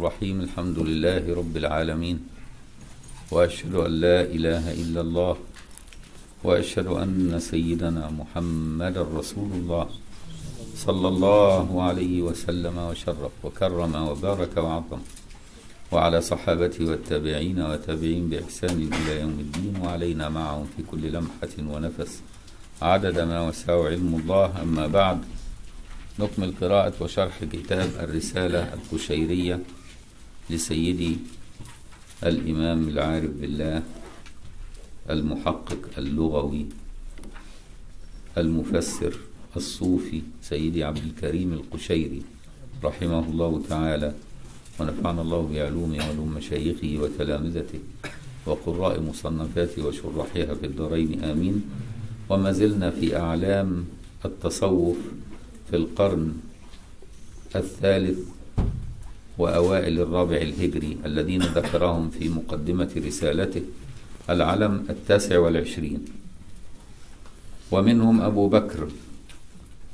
[0.00, 2.18] الرحيم الحمد لله رب العالمين
[3.30, 5.36] وأشهد أن لا إله إلا الله
[6.44, 9.86] وأشهد أن سيدنا محمدا رسول الله
[10.76, 15.02] صلى الله عليه وسلم وشرف وكرم وبارك وعظم
[15.92, 22.12] وعلى صحابته والتابعين وتابعين بإحسان إلى يوم الدين وعلينا معهم في كل لمحة ونفس.
[22.82, 24.62] عدد ما وسع علم الله.
[24.62, 25.18] أما بعد
[26.20, 29.60] نكمل قراءة وشرح كتاب الرسالة القشيرية
[30.50, 31.16] لسيدي
[32.24, 33.82] الإمام العارف بالله
[35.10, 36.66] المحقق اللغوي
[38.38, 39.16] المفسر
[39.56, 42.22] الصوفي سيدي عبد الكريم القشيري
[42.84, 44.14] رحمه الله تعالى
[44.80, 47.80] ونفعنا الله بعلومه وعلوم مشايخه وتلامذته
[48.46, 51.62] وقراء مصنفاته وشرحها في الدارين آمين.
[52.30, 53.84] وما زلنا في أعلام
[54.24, 54.96] التصوف
[55.70, 56.32] في القرن
[57.56, 58.18] الثالث
[59.40, 63.62] وأوائل الرابع الهجري الذين ذكرهم في مقدمة رسالته
[64.30, 66.04] العلم التاسع والعشرين.
[67.70, 68.88] ومنهم أبو بكر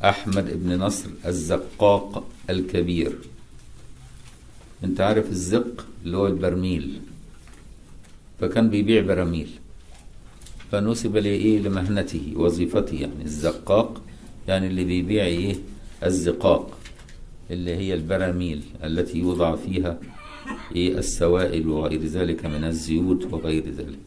[0.05, 3.19] أحمد بن نصر الزقاق الكبير.
[4.84, 7.00] أنت عارف الزق اللي هو البرميل؟
[8.41, 9.50] فكان بيبيع براميل
[10.72, 14.02] فنسب لإيه؟ لمهنته وظيفته يعني الزقاق
[14.48, 15.56] يعني اللي بيبيع إيه؟
[16.05, 16.75] الزقاق.
[17.50, 19.98] اللي هي البراميل التي يوضع فيها
[20.75, 24.05] إيه السوائل وغير ذلك من الزيوت وغير ذلك.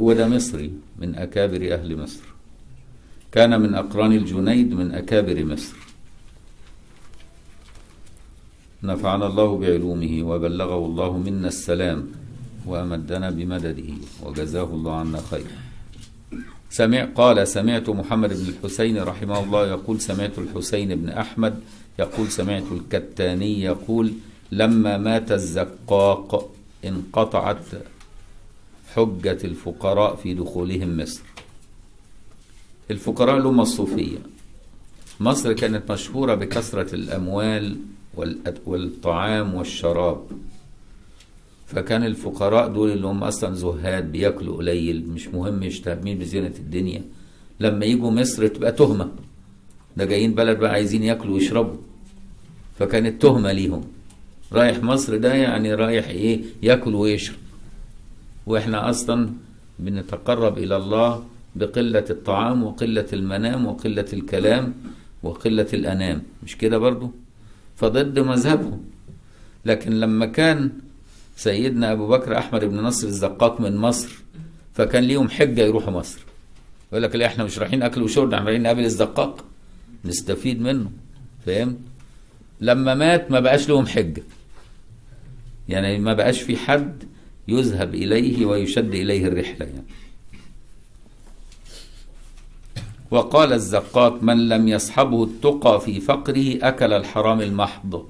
[0.00, 2.22] وده مصري من أكابر أهل مصر.
[3.32, 5.76] كان من أقران الجنيد من أكابر مصر.
[8.82, 12.08] نفعنا الله بعلومه وبلغه الله منا السلام
[12.66, 15.69] وأمدنا بمدده وجزاه الله عنا خيرا
[16.70, 21.60] سمع قال سمعت محمد بن الحسين رحمه الله يقول سمعت الحسين بن أحمد
[21.98, 24.12] يقول سمعت الكتاني يقول
[24.52, 26.50] لما مات الزقاق
[26.84, 27.64] انقطعت
[28.94, 31.22] حجة الفقراء في دخولهم مصر.
[32.90, 34.18] الفقراء لهم الصوفية.
[35.20, 37.76] مصر كانت مشهورة بكثرة الأموال
[38.66, 40.26] والطعام والشراب.
[41.70, 47.02] فكان الفقراء دول اللي هم أصلا زهاد بياكلوا قليل مش مهم يشتهمين بزينة الدنيا.
[47.60, 49.08] لما يجوا مصر تبقى تهمة.
[49.96, 51.76] ده جايين بلد بقى عايزين ياكلوا ويشربوا.
[52.78, 53.84] فكانت تهمة ليهم.
[54.52, 57.36] رايح مصر ده يعني رايح إيه؟ ياكل ويشرب.
[58.46, 59.30] وإحنا أصلا
[59.78, 61.24] بنتقرب إلى الله
[61.56, 64.74] بقلة الطعام وقلة المنام وقلة الكلام
[65.22, 66.22] وقلة الأنام.
[66.44, 67.10] مش كده برضو؟
[67.76, 68.80] فضد مذهبهم.
[69.64, 70.70] لكن لما كان
[71.40, 74.08] سيدنا أبو بكر أحمد بن نصر الزقاق من مصر
[74.74, 76.18] فكان ليهم حجة يروحوا مصر.
[76.92, 79.44] يقول لك لا إحنا مش رايحين أكل وشرب إحنا رايحين نقابل الزقاق.
[80.04, 80.90] نستفيد منه
[81.46, 81.76] فهمت
[82.60, 84.22] لما مات ما بقاش لهم حجة.
[85.68, 87.04] يعني ما بقاش في حد
[87.48, 89.86] يذهب إليه ويشد إليه الرحلة يعني.
[93.10, 98.06] وقال الزقاق من لم يصحبه التقى في فقره أكل الحرام المحض.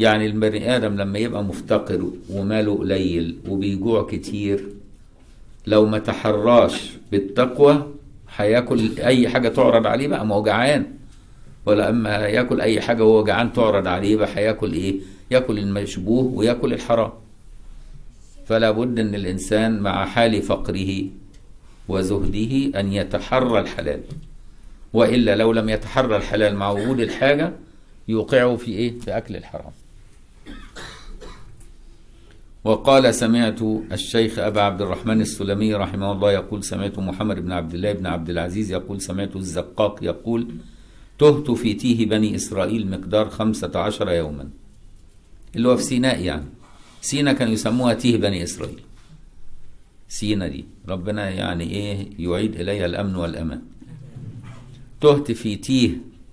[0.00, 4.64] يعني البني آدم لما يبقى مفتقر وماله قليل وبيجوع كتير
[5.66, 7.86] لو ما تحراش بالتقوى
[8.36, 10.86] هياكل أي حاجة تعرض عليه بقى ما هو جعان.
[11.66, 14.94] ولا أما ياكل أي حاجة وهو جعان تعرض عليه بقى هياكل إيه؟
[15.30, 17.12] ياكل المشبوه وياكل الحرام.
[18.46, 21.02] فلا بد إن الإنسان مع حال فقره
[21.88, 24.00] وزهده أن يتحرى الحلال.
[24.92, 27.52] وإلا لو لم يتحرى الحلال مع وجود الحاجة
[28.08, 29.72] يوقعه في إيه؟ في أكل الحرام.
[32.64, 33.62] وقال سمعت
[33.92, 38.30] الشيخ أبا عبد الرحمن السلمي رحمه الله يقول سمعت محمد بن عبد الله بن عبد
[38.30, 40.48] العزيز يقول سمعت الزقاق يقول
[41.18, 44.50] تهت في تيه بني إسرائيل مقدار خمسة عشر يوما.
[45.56, 46.44] اللي هو في سيناء يعني.
[47.00, 48.80] سينا كانوا يسموها تيه بني إسرائيل.
[50.08, 50.64] سينا دي.
[50.88, 53.62] ربنا يعني إيه يعيد إليها الأمن والأمان.
[55.00, 55.90] تهت في تيه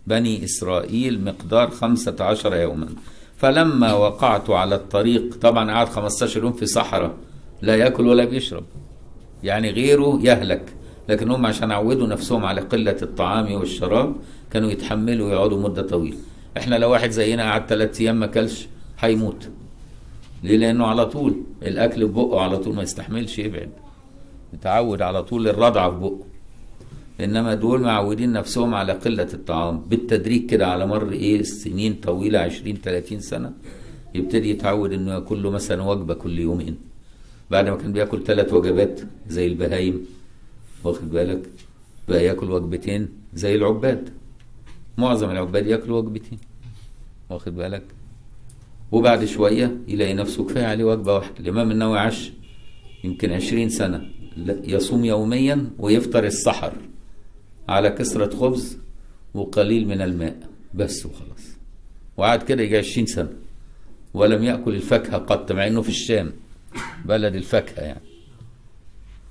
[0.08, 2.88] بني إسرائيل مقدار خمسة عشر يوما.
[3.38, 7.14] فلما وقعت على الطريق طبعا قعد 15 يوم في صحراء
[7.62, 8.64] لا يأكل ولا بيشرب.
[9.44, 10.74] يعني غيره يهلك.
[11.10, 14.16] لكن هم عشان عودوا نفسهم على قلة الطعام والشراب
[14.52, 16.18] كانوا يتحملوا ويقعدوا مدة طويلة.
[16.58, 18.68] إحنا لو واحد زينا قعد ثلاث أيام ما كلش
[19.00, 19.50] هيموت.
[20.44, 23.70] ليه؟ لأنه على طول الأكل في بقه على طول ما يستحملش يبعد.
[24.54, 26.20] يتعود على طول الرضعة في بقه.
[27.20, 29.80] إنما دول معودين نفسهم على قلة الطعام.
[29.80, 33.52] بالتدريج كده على مر إيه سنين طويلة 20 30 سنة
[34.16, 36.78] يبتدي يتعود إنه ياكل له مثلا وجبة كل يومين.
[37.52, 40.06] بعد ما كان بياكل ثلاث وجبات زي البهايم
[40.84, 41.42] واخد بالك؟
[42.10, 44.10] بقى ياكل وجبتين زي العباد.
[44.98, 46.40] معظم العباد ياكلوا وجبتين
[47.30, 47.84] واخد بالك؟
[48.92, 51.40] وبعد شوية يلاقي نفسه كفاية عليه وجبة واحدة.
[51.40, 52.32] الإمام النووي عاش
[53.04, 54.06] يمكن عشرين سنة
[54.48, 56.74] يصوم يوميا ويفطر السحر.
[57.70, 58.78] على كسرة خبز
[59.34, 60.36] وقليل من الماء
[60.74, 61.48] بس وخلاص.
[62.18, 63.30] وقعد كده يجي عشرين سنة
[64.14, 66.32] ولم يأكل الفاكهة قط مع إنه في الشام
[67.06, 68.02] بلد الفاكهة يعني.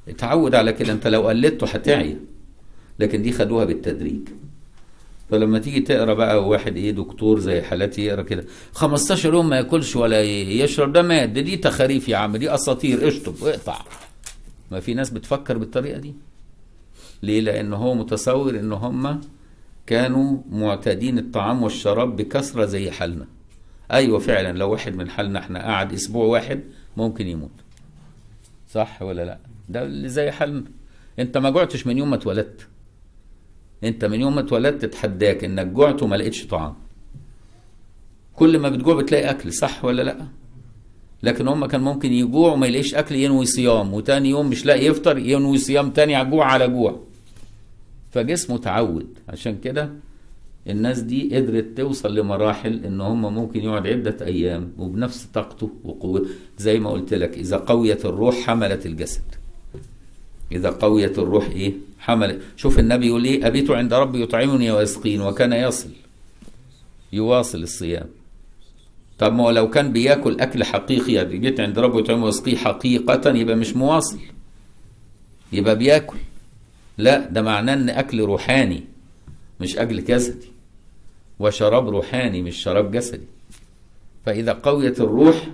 [0.09, 2.17] اتعود على كده أنت لو قلدته هتعي
[2.99, 4.21] لكن دي خدوها بالتدريج.
[5.31, 9.97] فلما تيجي تقرأ بقى واحد إيه دكتور زي حالاتي يقرأ كده 15 يوم ما ياكلش
[9.97, 13.79] ولا يشرب ده مات دي تخاريف يا عم دي أساطير اشطب اقطع.
[14.71, 16.15] ما في ناس بتفكر بالطريقة دي.
[17.23, 19.21] ليه؟ لأن هو متصور إن هم
[19.87, 23.27] كانوا معتادين الطعام والشراب بكثرة زي حالنا.
[23.93, 26.61] أيوه فعلا لو واحد من حالنا إحنا قعد أسبوع واحد
[26.97, 27.51] ممكن يموت.
[28.71, 30.65] صح ولا لأ؟ ده اللي زي حالنا.
[31.19, 32.69] أنت ما جوعتش من يوم ما اتولدت.
[33.85, 36.75] أنت من يوم ما اتولدت اتحداك إنك جوعت وما لقيتش طعام.
[38.35, 40.27] كل ما بتجوع بتلاقي أكل صح ولا لأ؟
[41.23, 45.19] لكن هم كان ممكن يجوع وما يلاقيش أكل ينوي صيام وتاني يوم مش لاقي يفطر
[45.19, 47.06] ينوي صيام تاني على جوع على جوع.
[48.17, 49.07] فجسمه تعود.
[49.29, 49.91] عشان كده
[50.69, 56.27] الناس دي قدرت توصل لمراحل إن هم ممكن يقعد عدة أيام وبنفس طاقته وقوته.
[56.59, 59.23] زي ما قلت لك إذا قويت الروح حملت الجسد.
[60.53, 65.53] إذا قويت الروح إيه؟ حمل شوف النبي يقول إيه؟ أبيت عند ربي يطعمني ويسقين وكان
[65.53, 65.91] يصل.
[67.13, 68.07] يواصل الصيام.
[69.19, 73.57] طب ما لو كان بياكل أكل حقيقي يعني بيت عند ربه يطعمه ويسقيه حقيقة يبقى
[73.57, 74.19] مش مواصل.
[75.53, 76.17] يبقى بياكل.
[76.99, 78.85] لا ده معناه إن أكل روحاني
[79.61, 80.47] مش أكل جسدي.
[81.39, 83.27] وشراب روحاني مش شراب جسدي.
[84.27, 85.47] فإذا قويت الروح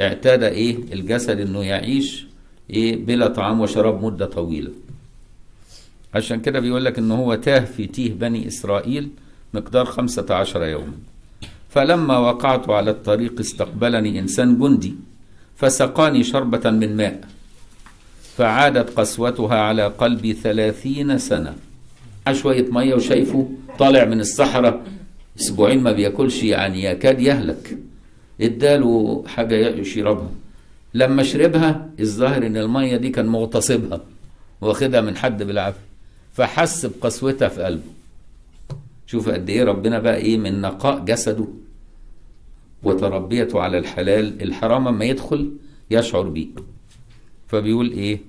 [0.00, 2.26] اعتاد إيه؟ الجسد إنه يعيش
[2.70, 4.70] إيه؟ بلا طعام وشراب مدة طويلة.
[6.14, 9.10] عشان كده بيقول لك ان هو تاه في تيه بني إسرائيل
[9.54, 10.92] مقدار خمسة عشر يوما
[11.68, 14.94] فلما وقعت على الطريق استقبلني إنسان جندي
[15.56, 17.20] فسقاني شربة من ماء.
[18.36, 21.56] فعادت قسوتها على قلبي ثلاثين سنة.
[22.32, 23.48] شوية مية وشايفه
[23.78, 24.82] طالع من الصحراء.
[25.40, 27.78] أسبوعين ما بياكلش يعني يكاد يهلك.
[28.40, 30.30] اداله حاجة يشربها
[30.94, 34.00] لما شربها الظاهر إن المية دي كان مغتصبها
[34.60, 35.80] واخدها من حد بالعافية.
[36.32, 37.82] فحس بقسوتها في قلبه.
[39.06, 41.46] شوف قد إيه ربنا بقى إيه من نقاء جسده.
[42.82, 45.52] وتربيته على الحلال الحرام اما يدخل
[45.90, 46.46] يشعر بيه.
[47.50, 48.20] فبيقول إيه؟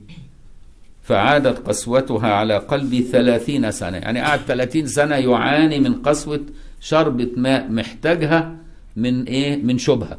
[1.03, 3.97] فعادت قسوتها على قلبي ثلاثين سنة.
[3.97, 6.41] يعني قعد ثلاثين سنة يعاني من قسوة
[6.79, 8.55] شربة ماء محتاجها
[8.95, 10.17] من إيه؟ من شبهة.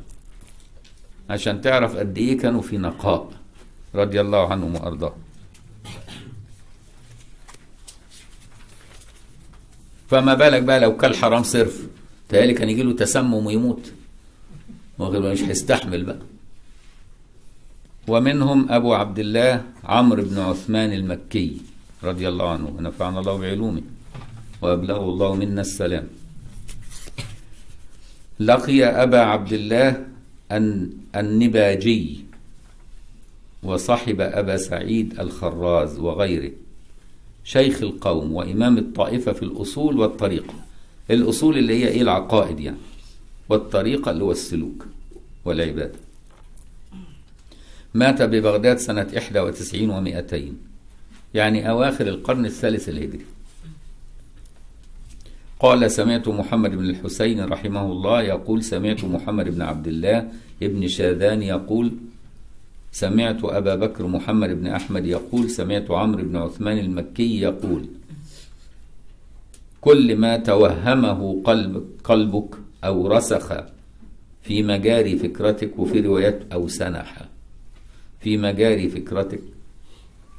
[1.31, 3.31] عشان تعرف قد إيه كانوا في نقاء.
[3.95, 5.23] رضي الله عنهم وأرضاهم.
[10.09, 11.87] فما بالك بقى لو كل حرام صرف؟
[12.29, 13.93] تهيألي كان يجي له تسمم ويموت.
[14.99, 16.32] وغير مش هيستحمل بقى.
[18.09, 21.57] ومنهم أبو عبد الله عمرو بن عثمان المكي
[22.05, 22.69] رضي الله عنه.
[22.79, 23.83] ونفعنا الله بعلومه
[24.63, 26.07] وأبلغه الله منا السلام.
[28.41, 30.07] لقي أبا عبد الله
[31.17, 32.21] النباجي
[33.63, 36.53] وصحب أبا سعيد الخراز وغيره
[37.45, 40.55] شيخ القوم وإمام الطائفة في الأصول والطريقة
[41.11, 42.77] الأصول اللي هي إيه؟ العقائد يعني.
[43.49, 44.87] والطريقة اللي هو السلوك
[45.45, 45.99] والعبادة.
[47.95, 50.37] مات ببغداد سنة 91 و200
[51.35, 53.25] يعني أواخر القرن الثالث الهجري.
[55.61, 60.29] قال سمعت محمد بن الحسين رحمه الله يقول سمعت محمد بن عبد الله
[60.63, 61.93] ابن شاذان يقول
[62.93, 67.87] سمعت أبا بكر محمد بن أحمد يقول سمعت عمرو بن عثمان المكي يقول
[69.81, 73.53] كل ما توهمه قلب قلبك أو رسخ
[74.43, 77.32] في مجاري فكرتك وفي روايات أو سنح.
[78.23, 79.41] في مجاري فكرتك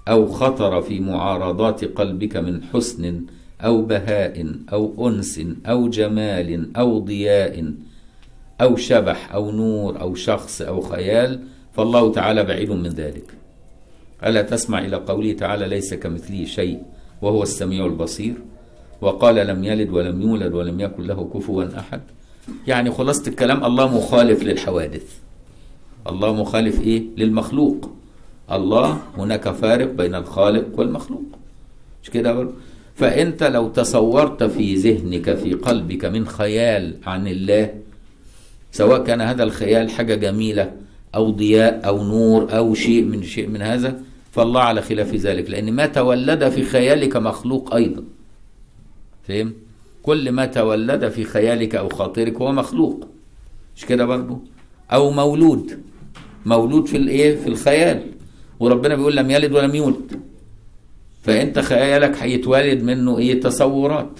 [0.07, 3.21] أو خطر في معارضات قلبك من حسن
[3.61, 7.73] أو بهاء أو أنس أو جمال أو ضياء
[8.61, 11.39] أو شبح أو نور أو شخص أو خيال
[11.73, 13.25] فالله تعالى بعيد من ذلك.
[14.25, 16.79] ألا تسمع إلى قوله تعالى ليس كمثله شيء
[17.21, 18.35] وهو السميع البصير.
[19.01, 22.01] وقال لم يلد ولم يولد ولم يكن له كفوا أحد.
[22.67, 25.19] يعني خلاصة الكلام الله مخالف للحوادث.
[26.07, 27.91] الله مخالف إيه؟ للمخلوق.
[28.51, 31.23] الله هناك فارق بين الخالق والمخلوق.
[32.03, 32.53] مش كده برضه؟
[32.95, 37.73] فأنت لو تصورت في ذهنك في قلبك من خيال عن الله
[38.71, 40.71] سواء كان هذا الخيال حاجة جميلة
[41.15, 45.49] أو ضياء أو نور أو شيء من شيء من هذا فالله على خلاف ذلك.
[45.49, 48.03] لأن ما تولد في خيالك مخلوق أيضا.
[49.27, 49.53] فهم؟
[50.03, 53.07] كل ما تولد في خيالك أو خاطرك هو مخلوق.
[53.75, 54.39] مش كده برضو
[54.91, 55.79] أو مولود.
[56.45, 58.01] مولود في الايه؟ في الخيال.
[58.59, 60.19] وربنا بيقول لم يلد ولم يولد.
[61.23, 64.19] فانت خيالك هيتولد منه إيه؟ تصورات.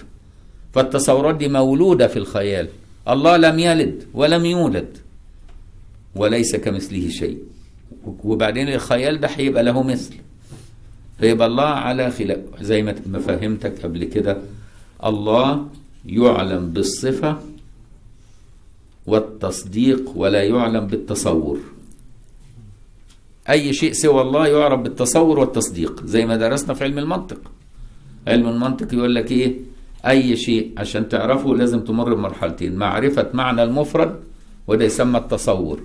[0.72, 2.68] فالتصورات دي مولودة في الخيال.
[3.08, 4.98] الله لم يلد ولم يولد
[6.16, 7.38] وليس كمثله شيء.
[8.24, 10.14] وبعدين الخيال ده هيبقى له مثل.
[11.18, 12.38] فيبقى الله على خلاف.
[12.60, 14.36] زي ما فهمتك قبل كده
[15.04, 15.66] الله
[16.06, 17.38] يعلم بالصفة
[19.06, 21.58] والتصديق ولا يعلم بالتصور.
[23.50, 27.40] أي شيء سوى الله يعرف بالتصور والتصديق زي ما درسنا في علم المنطق.
[28.28, 29.54] علم المنطق يقول لك إيه؟
[30.06, 34.20] أي شيء عشان تعرفه لازم تمر بمرحلتين معرفة معنى المفرد
[34.66, 35.80] وده يسمى التصور.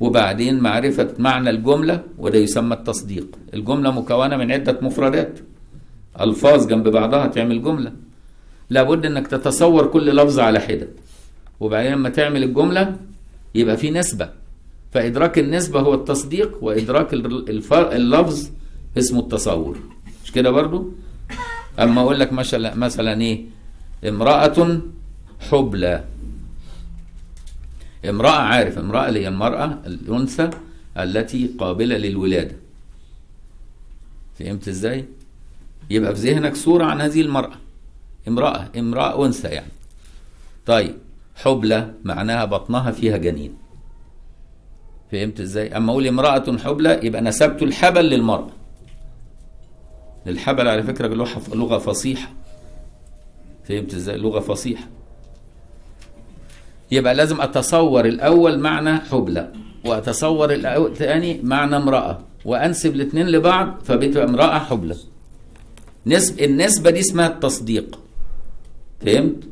[0.00, 3.26] وبعدين معرفة معنى الجملة وده يسمى التصديق.
[3.54, 5.38] الجملة مكونة من عدة مفردات.
[6.20, 7.92] ألفاظ جنب بعضها تعمل جملة.
[8.70, 10.88] لابد أنك تتصور كل لفظ على حدة.
[11.60, 12.96] وبعدين لما تعمل الجملة
[13.54, 14.43] يبقى في نسبة.
[14.94, 17.14] فإدراك النسبة هو التصديق وإدراك
[17.72, 18.50] اللفظ
[18.98, 19.78] اسمه التصور.
[20.24, 20.92] مش كده برضو؟
[21.78, 23.44] أما أقول لك مثلا مثلا إيه؟
[24.08, 24.80] امرأة
[25.50, 26.04] حبلى.
[28.08, 30.50] امرأة عارف امرأة اللي هي المرأة الأنثى
[30.98, 32.56] التي قابلة للولادة.
[34.38, 35.04] فهمت إزاي؟
[35.90, 37.54] يبقى في ذهنك صورة عن هذه المرأة.
[38.28, 39.72] امرأة امرأة أنثى يعني.
[40.66, 40.94] طيب
[41.36, 43.63] حبلى معناها بطنها فيها جنين.
[45.14, 48.50] فهمت إزاي؟ أما أقول امرأة حبلى يبقى نسبت الحبل للمرأة
[50.26, 51.06] الحبل على فكرة
[51.54, 52.30] لغة فصيحة.
[53.68, 54.84] فهمت إزاي؟ لغة فصيحة.
[56.90, 59.52] يبقى لازم أتصور الأول معنى حبلى
[59.84, 64.96] وأتصور الثاني معنى امرأة وأنسب الاثنين لبعض فبتبقى امرأة حبلى.
[66.06, 67.98] نسب النسبة دي اسمها التصديق.
[69.06, 69.44] فهمت؟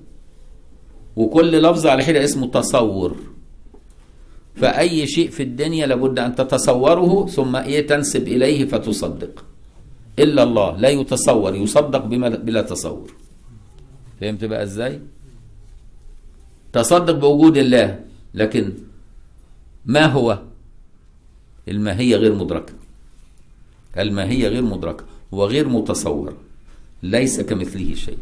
[1.17, 3.17] وكل لفظ على حدة اسمه تصور.
[4.55, 9.45] فأي شيء في الدنيا لابد أن تتصوره ثم إيه تنسب إليه فتصدق.
[10.19, 12.05] إلا الله لا يتصور يصدق
[12.37, 13.13] بلا تصور.
[14.21, 15.01] فهمت بقى إزاي؟
[16.73, 18.01] تصدق بوجود الله
[18.35, 18.73] لكن
[19.87, 20.43] ما هو؟
[21.69, 22.73] الماهية غير مدركة.
[23.99, 26.37] الماهية غير مدركة وغير متصورة.
[27.03, 28.19] ليس كمثله شيء.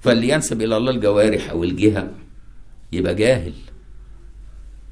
[0.00, 2.10] فاللي ينسب إلى الله الجوارح أو الجهة
[2.92, 3.52] يبقى جاهل.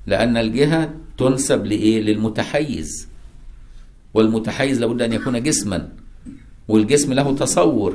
[0.07, 3.09] لأن الجهة تنسب لإيه؟ للمتحيز.
[4.15, 5.89] والمتحيز لابد أن يكون جسما
[6.69, 7.93] والجسم له تصور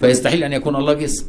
[0.00, 1.26] فيستحيل أن يكون الله جسم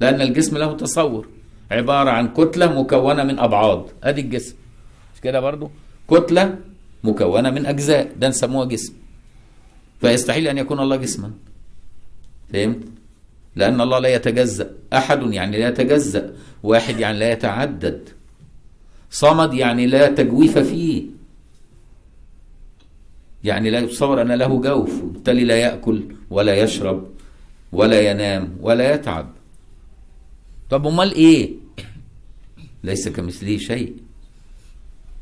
[0.00, 1.28] لأن الجسم له تصور.
[1.70, 4.54] عبارة عن كتلة مكونة من أبعاد أدي الجسم.
[5.14, 5.70] مش كده برضو؟
[6.10, 6.58] كتلة
[7.04, 8.12] مكونة من أجزاء.
[8.16, 8.92] ده نسموها جسم.
[10.00, 11.30] فيستحيل أن يكون الله جسما.
[12.52, 12.84] فهمت؟
[13.56, 14.70] لأن الله لا يتجزأ.
[14.92, 16.34] أحد يعني لا يتجزأ.
[16.62, 18.08] واحد يعني لا يتعدد.
[19.10, 21.02] صمد يعني لا تجويف فيه.
[23.44, 27.06] يعني لا يتصور أن له جوف بالتالي لا يأكل ولا يشرب
[27.72, 29.30] ولا ينام ولا يتعب.
[30.70, 31.50] طب أمال إيه؟
[32.84, 33.96] ليس كمثله شيء.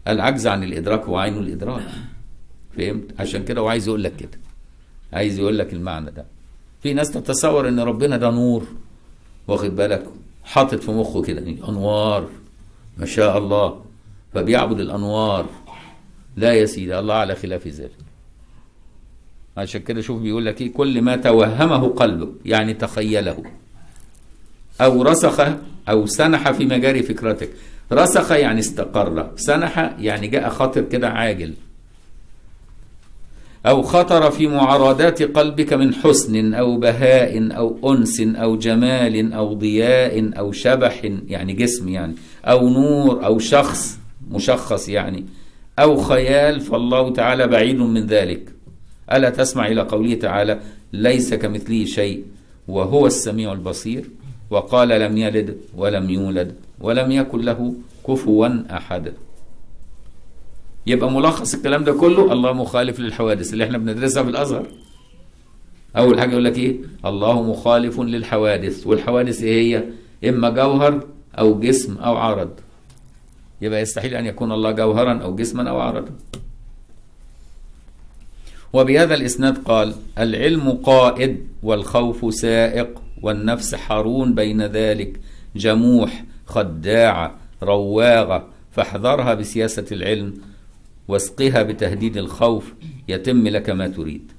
[0.09, 1.83] العجز عن الإدراك هو عين الإدراك.
[2.77, 4.39] فهمت؟ عشان كده هو عايز يقول لك كده.
[5.13, 6.25] عايز يقول لك المعنى ده.
[6.83, 8.67] في ناس تتصور إن ربنا ده نور
[9.49, 10.07] واخد بالك؟
[10.45, 12.29] حاطط في مخه كده أنوار.
[12.99, 13.85] ما شاء الله.
[14.35, 15.47] فبيعبد الأنوار.
[16.37, 17.91] لا يا سيدي الله على خلاف ذلك.
[19.57, 23.43] عشان كده شوف بيقول لك إيه؟ كل ما توهمه قلبه يعني تخيله.
[24.81, 25.41] أو رسخ
[25.89, 27.51] أو سنح في مجاري فكرتك.
[27.93, 29.31] رسخ يعني استقر.
[29.37, 31.55] سنح يعني جاء خاطر كده عاجل.
[33.67, 40.39] أو خطر في معارضات قلبك من حسن أو بهاء أو أنس أو جمال أو ضياء
[40.39, 43.99] أو شبح يعني جسم يعني أو نور أو شخص
[44.31, 45.25] مشخص يعني
[45.79, 48.43] أو خيال فالله تعالى بعيد من ذلك.
[49.13, 50.61] ألا تسمع إلى قوله تعالى
[50.93, 52.25] ليس كمثله شيء
[52.69, 54.11] وهو السميع البصير
[54.51, 57.75] وقال لم يلد ولم يولد ولم يكن له
[58.07, 59.13] كفوا أحد
[60.89, 64.67] يبقى ملخص الكلام ده كله الله مخالف للحوادث اللي إحنا بندرسها في الأزهر.
[65.97, 68.87] أول حاجة يقول لك إيه؟ الله مخالف للحوادث.
[68.87, 69.85] والحوادث إيه هي؟
[70.31, 71.07] إما جوهر
[71.39, 72.51] أو جسم أو عرض.
[73.61, 76.11] يبقى يستحيل أن يكون الله جوهرا أو جسما أو عرضا.
[78.73, 85.21] وبهذا الإسناد قال العلم قائد والخوف سائق والنفس حرون بين ذلك.
[85.57, 90.35] جموح خداعة رواغة فاحذرها بسياسة العلم.
[91.09, 92.73] واسقها بتهديد الخوف
[93.09, 94.33] يتم لك ما تريد.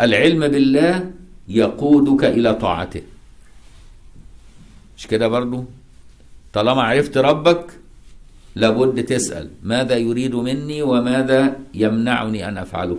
[0.00, 1.10] العلم بالله
[1.48, 3.02] يقودك إلى طاعته.
[4.96, 5.64] مش كده برضو؟
[6.52, 7.66] طالما عرفت ربك
[8.56, 12.98] لابد تسأل ماذا يريد مني وماذا يمنعني أن أفعله؟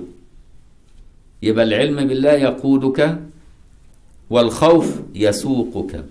[1.43, 3.19] يبقى العلم بالله يقودك
[4.29, 6.05] والخوف يسوقك.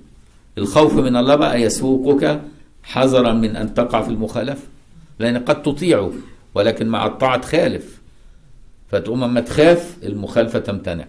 [0.58, 2.40] الخوف من الله بقى يسوقك
[2.82, 4.73] حذرا من أن تقع في المخالفة.
[5.18, 6.12] لأن قد تطيعه
[6.54, 8.00] ولكن مع الطاعة تخالف.
[8.90, 11.06] فتقوم أما تخاف المخالفة تمتنع.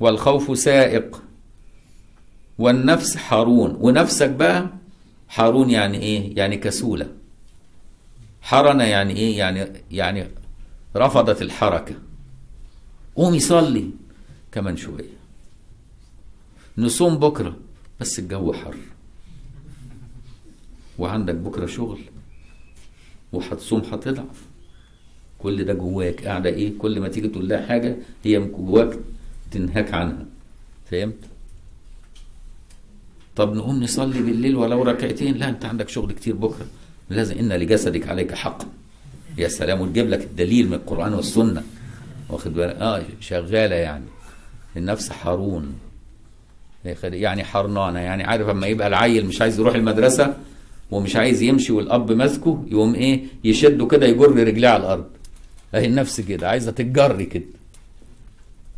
[0.00, 1.22] والخوف سائق.
[2.58, 3.76] والنفس حارون.
[3.80, 4.66] ونفسك بقى
[5.28, 7.08] حارون يعني إيه؟ يعني كسولة.
[8.42, 10.28] حرن يعني إيه؟ يعني يعني
[10.96, 11.94] رفضت الحركة.
[13.16, 13.90] قوم يصلي
[14.52, 15.20] كمان شوية.
[16.78, 17.56] نصوم بكرة
[18.00, 18.76] بس الجو حر.
[21.00, 21.98] وعندك بكرة شغل
[23.32, 24.50] وهتصوم هتضعف.
[25.38, 28.98] كل ده جواك قاعدة إيه؟ كل ما تيجي تقول لها حاجة هي جواك
[29.50, 30.26] تنهاك عنها.
[30.90, 31.14] فهمت؟
[33.36, 36.66] طب نقوم نصلي بالليل ولو ركعتين؟ لا أنت عندك شغل كتير بكرة.
[37.10, 38.62] لازم إن لجسدك عليك حق.
[39.38, 41.62] يا سلام وتجيب لك الدليل من القرآن والسنة.
[42.28, 44.04] واخد بالك؟ آه شغالة يعني.
[44.76, 45.74] النفس حارون.
[47.04, 47.98] يعني حرنانة.
[47.98, 50.36] يعني عارف أما يبقى العيل مش عايز يروح المدرسة
[50.90, 55.04] ومش عايز يمشي والأب ماسكه يقوم إيه يشده كده يجر رجليه على الأرض.
[55.74, 57.44] أهي النفس كده عايزة تتجر كده.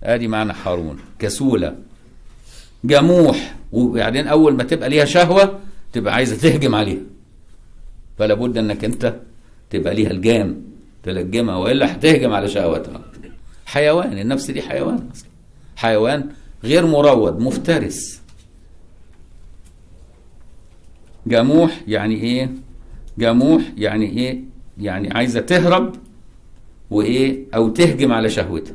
[0.02, 1.76] أدي معنى حارون كسولة.
[2.84, 3.54] جموح.
[3.72, 5.60] وبعدين أول ما تبقى ليها شهوة
[5.92, 7.00] تبقى عايزة تهجم عليها.
[8.18, 9.14] فلا بد إنك أنت
[9.70, 10.62] تبقى ليها الجام
[11.02, 13.04] تلجمها وإلا هتهجم على شهوتها.
[13.66, 15.28] حيوان النفس دي حيوان أصلا.
[15.76, 16.28] حيوان
[16.64, 18.21] غير مروض مفترس.
[21.26, 22.50] جموح يعني إيه؟
[23.18, 24.40] جموح يعني إيه؟
[24.78, 25.96] يعني عايزة تهرب
[26.90, 28.74] وايه؟ أو تهجم على شهوتها.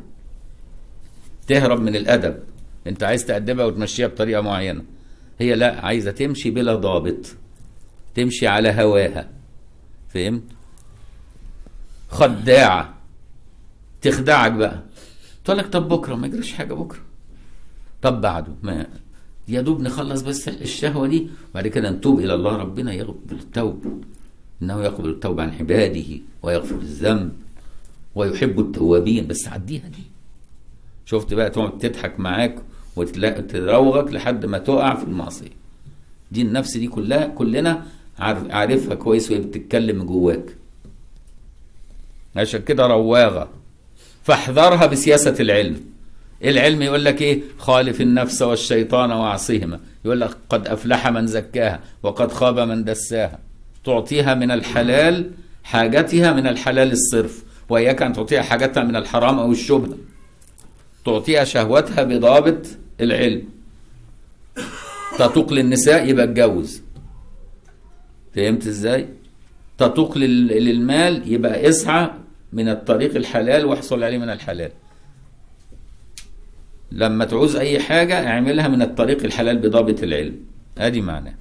[1.48, 2.40] تهرب من الأدب.
[2.88, 4.84] انت عايز تأدبها وتمشيها بطريقة معينة.
[5.40, 7.36] هي لا عايزة تمشي بلا ضابط.
[8.16, 9.30] تمشي على هواها.
[10.10, 10.44] فهمت
[12.10, 12.94] خداعة.
[14.02, 14.84] تخدعك بقى.
[15.46, 17.00] تقول لك طب بكرة ما يجريش حاجة بكرة.
[18.02, 18.88] طب بعده ما
[19.48, 24.04] يا دوب نخلص بس الشهوة دي وبعد كده نتوب إلى الله ربنا يقبل التوب.
[24.62, 26.06] إنه يقبل التوبه عن عباده
[26.44, 27.32] ويغفر الذنب
[28.16, 29.28] ويحب التوابين.
[29.28, 30.04] بس عديها دي.
[31.06, 32.56] شفت بقى تقعد تضحك معاك
[32.96, 35.58] وتروغك لحد ما تقع في المعصية.
[36.32, 37.86] دي النفس دي كلها كلنا
[38.20, 40.56] عارف عارفها كويس وهي بتتكلم جواك.
[42.36, 43.50] عشان كده رواغة.
[44.24, 45.82] فاحذرها بسياسة العلم.
[46.44, 49.80] العلم يقول لك إيه؟ خالف النفس والشيطان وعصيهما.
[50.06, 53.40] يقول لك قد أفلح من زكاها وقد خاب من دساها.
[53.86, 55.32] تعطيها من الحلال
[55.64, 57.44] حاجتها من الحلال الصرف.
[57.70, 59.98] وإياك أن تعطيها حاجتها من الحرام أو الشبهه
[61.06, 62.66] تعطيها شهوتها بضابط
[63.02, 63.44] العلم.
[65.20, 66.82] تتوق للنساء يبقى اتجوز.
[68.36, 69.08] فهمت إزاي؟
[69.78, 72.10] تتوق للمال يبقى اسعى
[72.54, 74.72] من الطريق الحلال واحصل عليه من الحلال.
[76.92, 80.40] لما تعوز أي حاجة اعملها من الطريق الحلال بضابط العلم.
[80.78, 81.34] أدي معناه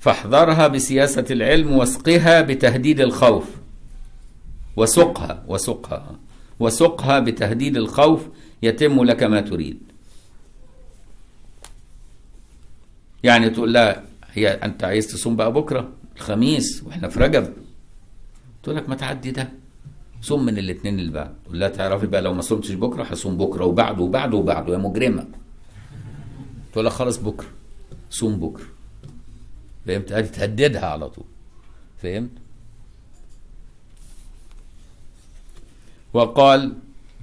[0.00, 3.44] فاحذرها بسياسة العلم واسقها بتهديد الخوف.
[4.76, 6.18] وسقها وسقها.
[6.60, 8.28] وسقها بتهديد الخوف
[8.62, 9.78] يتم لك ما تريد.
[13.22, 17.52] يعني تقول لها هي أنت عايز تصوم بقى بكرة؟ الخميس وإحنا في رجب.
[18.62, 19.48] تقول لك ما تعدي ده.
[20.20, 23.64] صوم من الاثنين اللي بعد تقول لها تعرفي بقى لو ما صمتش بكرة هصوم بكرة
[23.64, 24.72] وبعده وبعده وبعده.
[24.72, 25.26] يا مجرمة.
[26.72, 27.48] تقول لها خلاص بكرة.
[28.10, 28.66] صوم بكرة.
[29.86, 31.24] فهمت؟ ادي تهددها على طول.
[32.02, 32.30] فهمت؟
[36.14, 36.72] وقال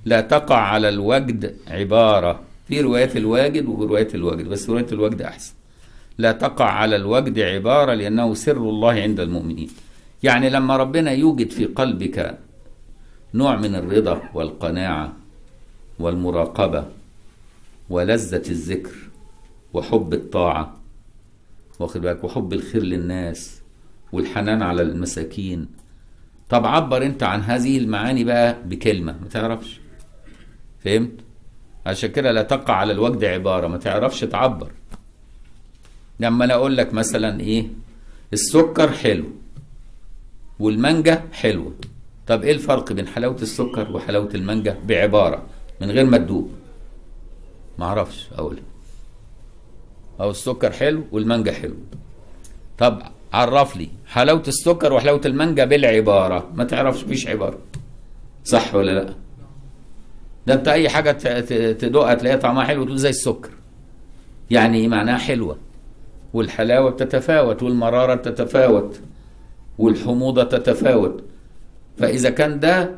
[0.05, 2.39] لا تقع على الوجد عبارة.
[2.67, 5.53] في رواية الواجد وفي رواية الوجد بس رواية الوجد أحسن.
[6.17, 9.69] لا تقع على الوجد عبارة لأنه سر الله عند المؤمنين.
[10.23, 12.39] يعني لما ربنا يوجد في قلبك
[13.33, 15.13] نوع من الرضا والقناعة
[15.99, 16.85] والمراقبة
[17.89, 18.95] ولذة الذكر
[19.73, 20.77] وحب الطاعة.
[21.79, 23.61] واخد بالك؟ وحب الخير للناس
[24.11, 25.67] والحنان على المساكين.
[26.49, 29.79] طب عبر انت عن هذه المعاني بقى بكلمة ما تعرفش؟
[30.83, 31.11] فهمت؟
[31.85, 34.71] عشان كده لا تقع على الوجد عبارة ما تعرفش تعبر.
[36.19, 37.67] لما أنا أقول لك مثلا إيه؟
[38.33, 39.25] السكر حلو
[40.59, 41.73] والمانجا حلوة.
[42.27, 45.43] طب إيه الفرق بين حلاوة السكر وحلاوة المانجا بعبارة
[45.81, 46.49] من غير ما تدوق
[47.79, 48.63] ما أعرفش اقولها
[50.21, 51.75] أو السكر حلو والمانجا حلو.
[52.77, 53.01] طب
[53.33, 57.57] عرف لي حلاوة السكر وحلاوة المانجا بالعبارة ما تعرفش مفيش عبارة.
[58.45, 59.13] صح ولا لأ؟
[60.47, 61.11] ده أنت أي حاجة
[61.71, 63.49] تدوقها تلاقيها طعمها حلو تقول زي السكر.
[64.51, 65.57] يعني إيه معناها حلوة؟
[66.33, 68.99] والحلاوة بتتفاوت والمرارة بتتفاوت
[69.77, 71.23] والحموضة تتفاوت
[71.97, 72.97] فإذا كان ده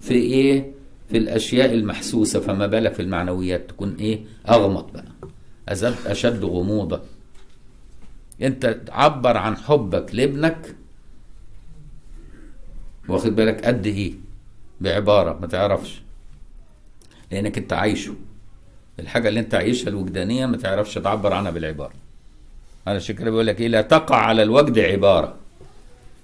[0.00, 0.72] في إيه؟
[1.10, 5.04] في الأشياء المحسوسة فما بالك في المعنويات تكون إيه؟ أغمض بقى.
[5.68, 7.00] أزد أشد غموضة.
[8.42, 10.74] أنت تعبر عن حبك لابنك
[13.08, 14.12] واخد بالك؟ قد إيه؟
[14.80, 16.02] بعبارة ما تعرفش.
[17.32, 18.14] لأنك أنت عايشه.
[19.00, 21.92] الحاجة اللي أنت عايشها الوجدانية ما تعرفش تعبر عنها بالعبارة.
[22.86, 25.36] على كده بيقول لك إيه؟ لا تقع على الوجد عبارة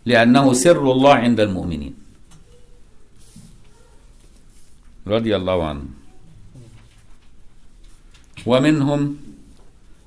[0.06, 2.01] لأنه سر الله عند المؤمنين.
[5.06, 5.84] رضي الله عنه.
[8.46, 9.16] ومنهم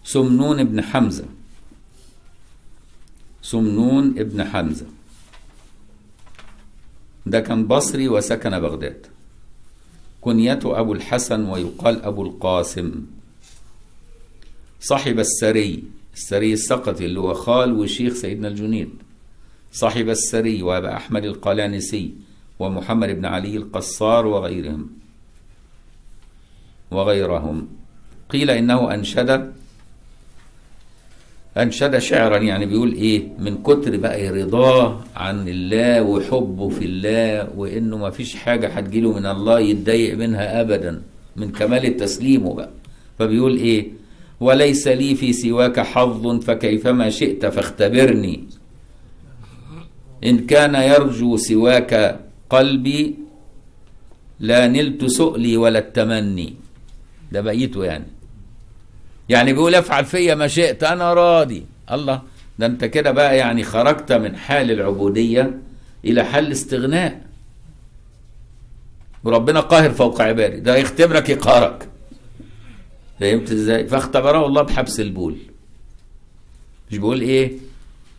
[0.03, 1.25] سمنون بن حمزة.
[3.41, 4.85] سمنون بن حمزة.
[7.25, 9.05] ده كان بصري وسكن بغداد.
[10.21, 13.05] كنيته أبو الحسن ويقال أبو القاسم.
[14.81, 18.89] صاحب السري السري السقطي اللي هو خال وشيخ سيدنا الجنيد.
[19.73, 22.13] صاحب السري وأبا أحمد القلانسي.
[22.59, 24.89] ومحمد بن علي القصار وغيرهم.
[26.91, 27.67] وغيرهم.
[28.29, 29.51] قيل إنه أنشد
[31.57, 37.97] أنشد شعرا يعني بيقول إيه من كتر بقى رضاه عن الله وحبه في الله وإنه
[37.97, 41.01] ما فيش حاجة هتجيله من الله يتضايق منها أبدا
[41.35, 42.69] من كمال التسليم بقى.
[43.19, 43.87] فبيقول إيه
[44.39, 48.43] وليس لي في سواك حظ فكيفما شئت فاختبرني.
[50.23, 53.15] إن كان يرجو سواك قلبي
[54.39, 56.53] لا نلت سؤلي ولا التمني.
[57.31, 58.05] ده بقيته يعني.
[59.29, 61.65] يعني بيقول افعل فيا ما شئت أنا راضي.
[61.91, 62.21] الله
[62.59, 65.59] ده أنت كده بقى يعني خرجت من حال العبودية
[66.05, 67.25] إلى حال الاستغناء.
[69.23, 71.89] وربنا قاهر فوق عباده ده يختبرك يقهرك.
[73.19, 75.37] فهمت إزاي؟ فاختبره الله بحبس البول.
[76.91, 77.51] مش بيقول إيه؟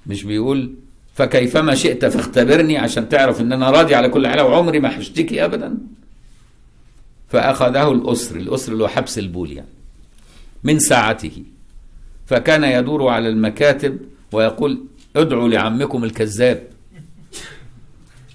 [0.07, 0.75] مش بيقول
[1.17, 5.75] فكيفما شئت فاختبرني عشان تعرف إن أنا راضي على كل حال وعمري ما هشتكي ابدا.
[7.29, 9.69] فأخذه الأسر الأسر اللي هو حبس البول يعني
[10.65, 11.43] من ساعته.
[12.27, 13.99] فكان يدور على المكاتب
[14.33, 14.85] ويقول
[15.17, 16.63] ادعوا لعمكم الكذاب.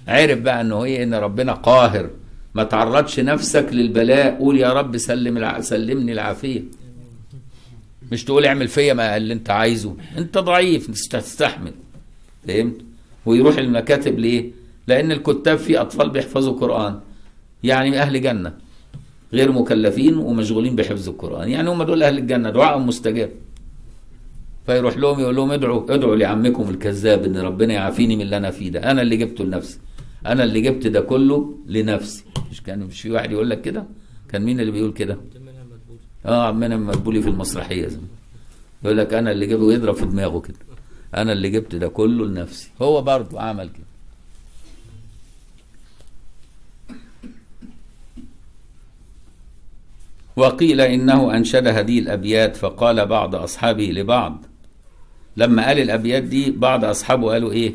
[0.08, 2.10] عرف بقى إنه إيه إن ربنا قاهر.
[2.54, 4.34] ما تعرضش نفسك للبلاء.
[4.38, 5.60] قول يا رب سلم الع...
[5.60, 6.62] سلمني العافية.
[8.12, 9.96] مش تقول اعمل فيا ما اللي أنت عايزه.
[10.18, 11.72] أنت ضعيف مش تستحمل
[12.48, 12.76] فهمت؟
[13.26, 14.50] ويروح المكاتب ليه؟
[14.88, 17.00] لأن الكتاب في أطفال بيحفظوا قران
[17.64, 18.54] يعني أهل جنة.
[19.32, 21.48] غير مكلفين ومشغولين بحفظ القرآن.
[21.48, 23.30] يعني هم دول أهل الجنة دعائهم مستجاب.
[24.66, 28.70] فيروح لهم يقول لهم ادعوا ادعوا لعمكم الكذاب إن ربنا يعافيني من اللي أنا فيه
[28.70, 28.90] ده.
[28.90, 29.78] أنا اللي جبته لنفسي.
[30.26, 32.24] أنا اللي جبت ده كله لنفسي.
[32.50, 33.84] مش كان مش في واحد يقول لك كده؟
[34.28, 35.16] كان مين اللي بيقول كده؟
[36.26, 37.98] آه عمنا مدبولي في المسرحية زي
[38.84, 40.56] يقول لك أنا اللي جبته ويضرب في دماغه كده.
[41.14, 42.70] أنا اللي جبت ده كله لنفسي.
[42.82, 43.84] هو برضه عمل كده.
[50.36, 54.44] وقيل إنه أنشد هذه الأبيات فقال بعض أصحابه لبعض.
[55.36, 57.72] لما قال الأبيات دي بعض أصحابه قالوا إيه؟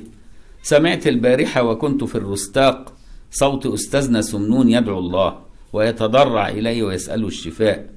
[0.64, 2.94] سمعت البارحة وكنت في الرستاق
[3.32, 5.40] صوت أستاذنا سمنون يدعو الله
[5.74, 7.90] ويتضرع اليه ويساله الشفاء.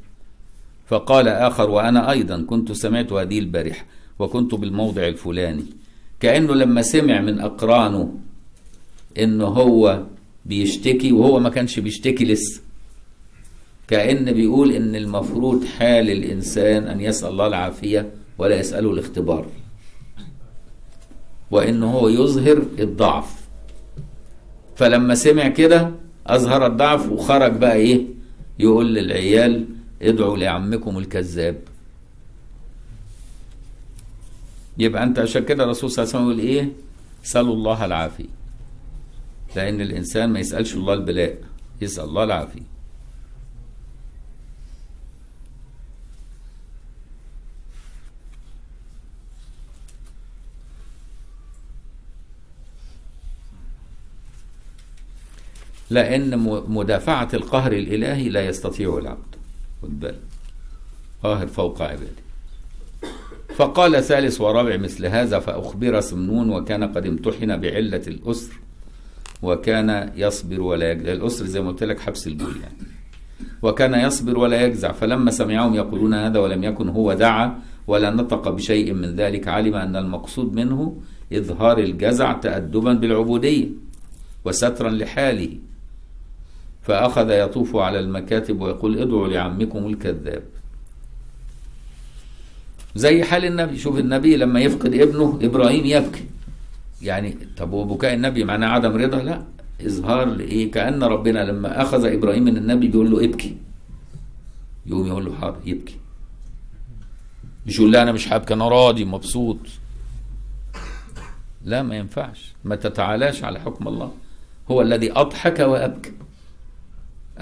[0.89, 3.85] فقال آخر وأنا أيضا كنت سمعت هذه البارحة.
[4.21, 5.65] وكنت بالموضع الفلاني.
[6.21, 8.15] كأنه لما سمع من أقرانه
[9.19, 10.03] إنه هو
[10.47, 12.61] بيشتكي وهو ما كانش بيشتكي لسه.
[13.89, 19.47] كأن بيقول إن المفروض حال الإنسان أن يسأل الله العافية ولا يسأله الاختبار.
[21.51, 23.41] وإنه هو يظهر الضعف.
[24.77, 25.91] فلما سمع كده
[26.27, 28.07] أظهر الضعف وخرج بقى إيه؟
[28.59, 29.67] يقول للعيال
[30.03, 31.57] ادعوا لعمكم الكذاب.
[34.79, 36.73] يبقى أنت عشان كده الرسول صلى الله عليه وسلم يقول إيه؟
[37.23, 38.25] سألوا الله العافية.
[39.57, 41.39] لأن الإنسان ما يسألش الله البلاء
[41.81, 42.71] يسأل الله العافية.
[55.91, 59.37] لأن مدافعة القهر الإلهي لا يستطيع العبد.
[59.83, 60.21] خد بالك.
[61.23, 62.30] قاهر فوق عباده.
[63.57, 68.53] فقال ثالث ورابع مثل هذا فأخبر سمنون وكان قد امتحن بعلة الأسر
[69.43, 71.13] وكان يصبر ولا يجزع.
[71.13, 72.91] الأسر زي ما قلت لك حبس البول يعني.
[73.63, 74.93] وكان يصبر ولا يجزع.
[74.93, 79.97] فلما سمعهم يقولون هذا ولم يكن هو دعا ولا نطق بشيء من ذلك علم أن
[79.97, 81.01] المقصود منه
[81.33, 83.69] إظهار الجزع تأدبا بالعبودية
[84.45, 85.59] وسترا لحاله.
[86.83, 90.43] فأخذ يطوف على المكاتب ويقول ادعوا لعمكم الكذاب.
[92.95, 93.79] زي حال النبي.
[93.79, 96.25] شوف النبي لما يفقد ابنه إبراهيم يبكي.
[97.03, 99.43] يعني طب وبكاء النبي معناه عدم رضا؟ لا.
[99.87, 103.57] إظهار لإيه؟ كأن ربنا لما أخذ إبراهيم من النبي بيقول له ابكي.
[104.87, 105.97] يقوم يقول له حاضر يبكي.
[107.67, 109.59] مش يقول لا أنا مش هبكي أنا راضي مبسوط.
[111.65, 112.53] لا ما ينفعش.
[112.65, 114.13] ما تتعالاش على حكم الله.
[114.71, 116.13] هو الذي أضحك وأبكى.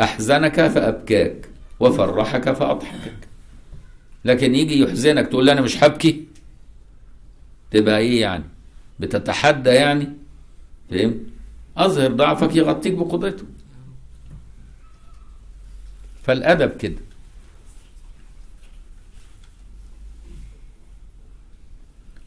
[0.01, 1.49] أحزنك فأبكاك.
[1.81, 3.28] وفرحك فأضحكك.
[4.29, 6.25] لكن يجي يحزنك تقول له أنا مش هبكي.
[7.71, 8.45] تبقى إيه يعني؟
[9.01, 10.09] بتتحدى يعني؟
[10.91, 11.17] فهمت؟
[11.77, 13.45] أظهر ضعفك يغطيك بقدرته.
[16.23, 16.97] فالأدب كده.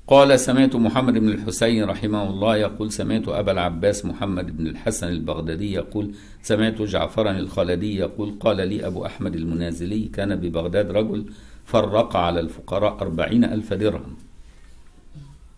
[0.08, 5.74] قال سمعت محمد بن الحسين رحمه الله يقول سمعت أبا العباس محمد بن الحسن البغدادي
[5.74, 6.12] يقول
[6.42, 11.26] سمعت جعفرا الخلدي يقول قال لي أبو أحمد المنازلي كان ببغداد رجل
[11.66, 14.16] فرق على الفقراء أربعين ألف درهم.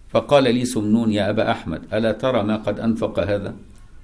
[0.10, 3.56] فقال لي سمنون يا أبا أحمد ألا ترى ما قد أنفق هذا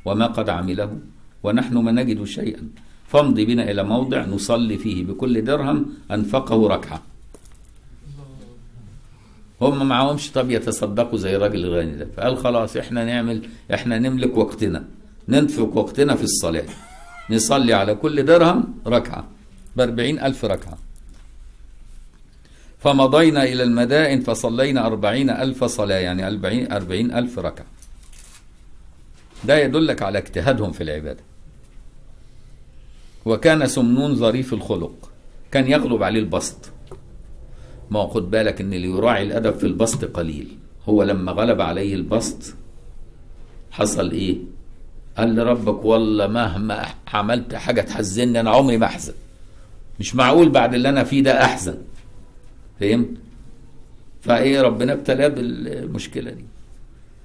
[0.05, 0.97] وما قد عمله؟
[1.43, 2.69] ونحن ما نجد شيئا.
[3.07, 7.01] فامضي بنا إلى موضع نصلي فيه بكل درهم أنفقه ركعة.
[9.61, 12.07] هم معهمش طب يتصدقوا زي الراجل الغني ده.
[12.17, 14.85] فقال خلاص إحنا نعمل إحنا نملك وقتنا
[15.27, 16.65] ننفق وقتنا في الصلاة.
[17.29, 19.27] نصلي على كل درهم ركعة
[19.75, 20.77] بأربعين ألف ركعة.
[22.79, 27.65] فمضينا إلى المدائن فصلينا أربعين ألف صلاة يعني أربعين, أربعين ألف ركعة.
[29.43, 31.19] ده يدلك على اجتهادهم في العبادة.
[33.25, 35.11] وكان سمنون ظريف الخلق
[35.51, 36.69] كان يغلب عليه البسط.
[37.89, 40.57] ما خد بالك إن اللي يراعي الأدب في البسط قليل.
[40.89, 42.55] هو لما غلب عليه البسط
[43.71, 44.37] حصل إيه؟
[45.17, 49.13] قال لربك والله مهما عملت حاجة تحزنني أنا عمري ما أحزن.
[49.99, 51.77] مش معقول بعد اللي أنا فيه ده أحزن.
[52.79, 53.09] فهمت؟
[54.21, 56.45] فإيه ربنا ابتلاه بالمشكلة دي.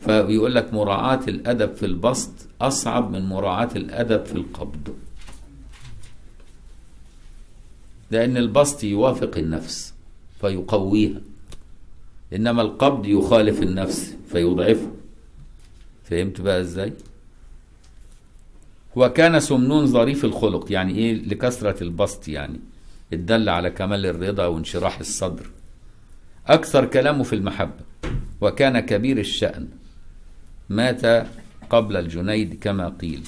[0.00, 4.94] فبيقول لك مراعاة الأدب في البسط أصعب من مراعاة الأدب في القبض.
[8.10, 9.94] لأن البسط يوافق النفس
[10.40, 11.20] فيقويها
[12.32, 14.90] إنما القبض يخالف النفس فيضعفه.
[16.04, 16.92] فهمت بقى إزاي؟
[18.96, 22.60] وكان سمنون ظريف الخلق يعني إيه؟ لكثرة البسط يعني.
[23.12, 25.50] الدل على كمال الرضا وانشراح الصدر.
[26.46, 27.84] أكثر كلامه في المحبة
[28.40, 29.68] وكان كبير الشأن.
[30.68, 31.26] مات
[31.70, 33.22] قبل الجنيد كما قيل.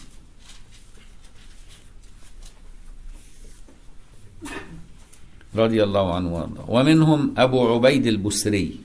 [5.57, 6.71] رضي الله عنه وأرضاه.
[6.71, 8.81] ومنهم أبو عبيد البسري.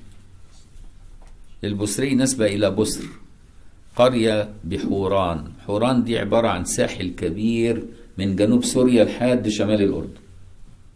[1.63, 3.05] البسري نسبة إلى بسر.
[3.95, 5.51] قرية بحوران.
[5.67, 7.85] حوران دي عبارة عن ساحل كبير
[8.17, 10.20] من جنوب سوريا لحد شمال الأردن.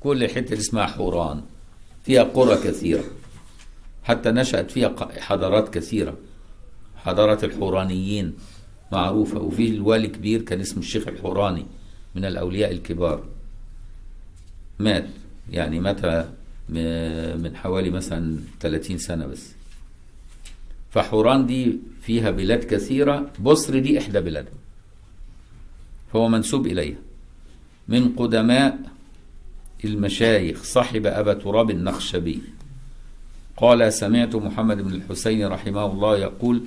[0.05, 1.41] كل حتة اسمها حوران
[2.03, 3.03] فيها قرى كثيرة.
[4.03, 6.17] حتى نشأت فيها حضارات كثيرة.
[6.95, 8.33] حضارة الحورانيين
[8.91, 9.39] معروفة.
[9.39, 11.65] وفيه الوالي كبير كان اسمه الشيخ الحوراني
[12.15, 13.23] من الأولياء الكبار.
[14.79, 15.07] مات.
[15.51, 16.05] يعني مات
[17.41, 19.51] من حوالي مثلا 30 سنة بس.
[20.91, 23.31] فحوران دي فيها بلاد كثيرة.
[23.39, 24.53] بصر دي إحدى بلادها
[26.13, 26.97] فهو منسوب إليها.
[27.87, 28.94] من قدماء
[29.83, 32.41] المشايخ صاحب أبا تراب النخشبي.
[33.57, 36.61] قال سمعت محمد بن الحسين رحمه الله يقول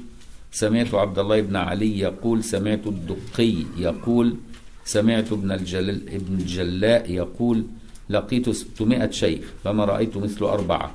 [0.53, 4.37] سمعت عبد الله بن علي يقول سمعت الدقي يقول
[4.85, 7.65] سمعت ابن الجل ابن الجلاء يقول
[8.11, 10.95] لقيت 600 شيخ فما رأيت مثل أربعة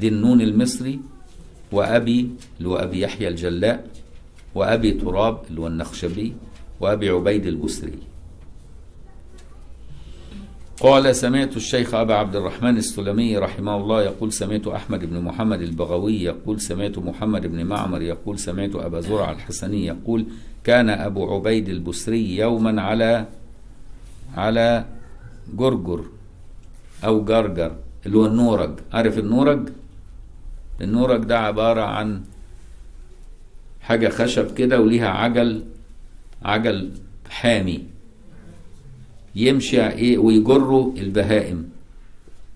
[0.00, 1.00] ذي النون المصري
[1.72, 3.86] وأبي اللي هو أبي يحيى الجلاء
[4.54, 6.32] وأبي تراب اللي هو النخشبي
[6.80, 7.98] وأبي عبيد البسري
[10.80, 16.22] قال سمعت الشيخ أبا عبد الرحمن السلمي رحمه الله يقول سمعت أحمد بن محمد البغوي
[16.22, 20.26] يقول سمعت محمد بن معمر يقول سمعت أبا زرع الحسني يقول
[20.64, 23.26] كان أبو عبيد البسري يوما على
[24.36, 24.84] على
[25.54, 26.04] جرجر
[27.04, 29.68] أو جرجر اللي هو النورج عارف النورج
[30.80, 32.20] النورج ده عبارة عن
[33.80, 35.64] حاجة خشب كده وليها عجل
[36.42, 36.90] عجل
[37.30, 37.84] حامي.
[39.36, 41.68] يمشي إيه؟ ويجروا البهائم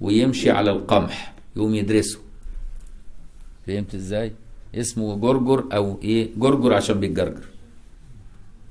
[0.01, 2.19] ويمشي على القمح يقوم يدرسه.
[3.66, 4.33] فهمت إزاي؟
[4.75, 7.45] اسمه جرجر أو إيه؟ جرجر عشان بيتجرجر.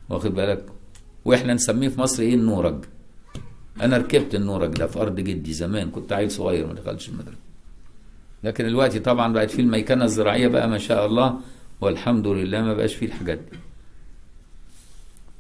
[0.10, 0.66] واخد بالك؟
[1.26, 2.86] وإحنا نسميه في مصر إيه؟ النورج.
[3.82, 7.38] أنا ركبت النورج ده في أرض جدي زمان كنت عيل صغير ما دخلتش المدرسة.
[8.44, 11.40] لكن دلوقتي طبعا بقت فيه الميكنة الزراعية بقى ما شاء الله
[11.82, 13.58] والحمد لله ما بقاش فيه الحاجات دي.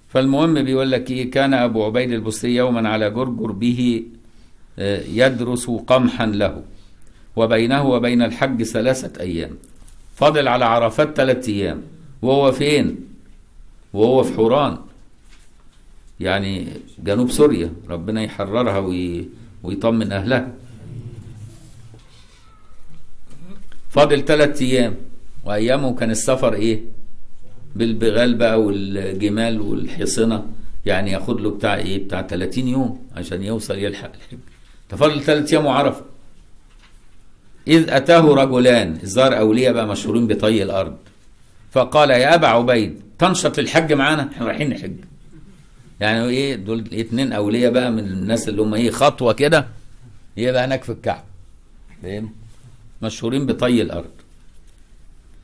[0.09, 4.03] فالمهم بيقول لك إيه كان أبو عبيد البصري يوما على جرجر به
[5.13, 6.63] يدرس قمحا له
[7.35, 9.51] وبينه وبين الحج ثلاثة أيام.
[10.15, 11.81] فاضل على عرفات ثلاثة أيام.
[12.21, 12.95] وهو فين؟
[13.93, 14.77] وهو في حوران.
[16.19, 16.67] يعني
[17.03, 17.73] جنوب سوريا.
[17.89, 19.29] ربنا يحررها وي...
[19.63, 20.53] ويطمن أهلها.
[23.89, 24.95] فاضل ثلاثة أيام.
[25.45, 26.81] وأيامه كان السفر إيه؟
[27.75, 30.45] بالبغال بقى والجمال والحصنة.
[30.85, 34.37] يعني ياخد له بتاع إيه؟ بتاع 30 يوم عشان يوصل يلحق الحج.
[34.89, 36.01] تفضل ثلاثة أيام وعرفة.
[37.67, 40.97] إذ أتاه رجلان الظاهر أولياء بقى مشهورين بطي الأرض.
[41.71, 44.95] فقال يا أبا عبيد تنشط للحج معانا؟ إحنا رايحين نحج.
[45.99, 49.67] يعني إيه؟ دول اتنين أولياء بقى من الناس اللي هم إيه؟ خطوة كده.
[50.37, 51.23] يبقى هناك في الكعبة.
[52.03, 52.29] فاهم؟
[53.01, 54.11] مشهورين بطي الأرض.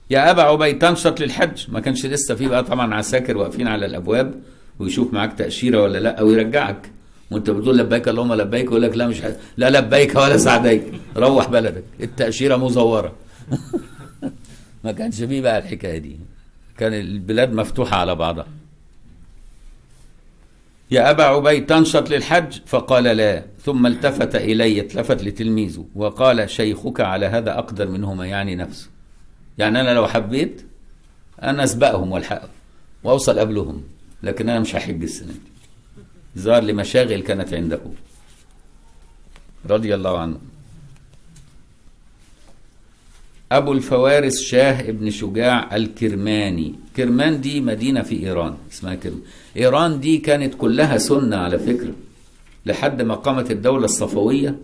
[0.10, 1.72] يا أبا عبيد تنشط للحج.
[1.72, 4.34] ما كانش لسه في بقى طبعا عساكر واقفين على الأبواب
[4.80, 6.92] ويشوف معاك تأشيرة ولا لأ ويرجعك
[7.32, 9.38] وأنت بتقول لبيك اللهم لبيك يقول لك لا مش ه...
[9.58, 10.84] لا لبيك ولا سعديك
[11.18, 11.84] روح بلدك.
[12.02, 13.16] التأشيرة مزورة.
[14.84, 16.20] ما كانش فيه بقى الحكاية دي.
[16.78, 18.48] كان البلاد مفتوحة على بعضها.
[20.92, 23.44] يا أبا عبيد تنشط للحج؟ فقال لا.
[23.64, 28.95] ثم التفت إلي التفت لتلميذه وقال شيخك على هذا أقدر منهما يعني نفسه.
[29.58, 30.62] يعني أنا لو حبيت
[31.44, 32.50] أنا أسبقهم والحقهم
[33.04, 33.84] وأوصل قبلهم
[34.24, 36.42] لكن أنا مش هحج السنة دي.
[36.42, 37.80] ظهر لمشاغل كانت عنده.
[39.70, 40.38] رضي الله عنه.
[43.52, 46.76] أبو الفوارس شاه ابن شجاع الكرماني.
[46.96, 49.22] كرمان دي مدينة في إيران اسمها كرمان
[49.58, 51.94] إيران دي كانت كلها سنة على فكرة.
[52.66, 54.56] لحد ما قامت الدولة الصفوية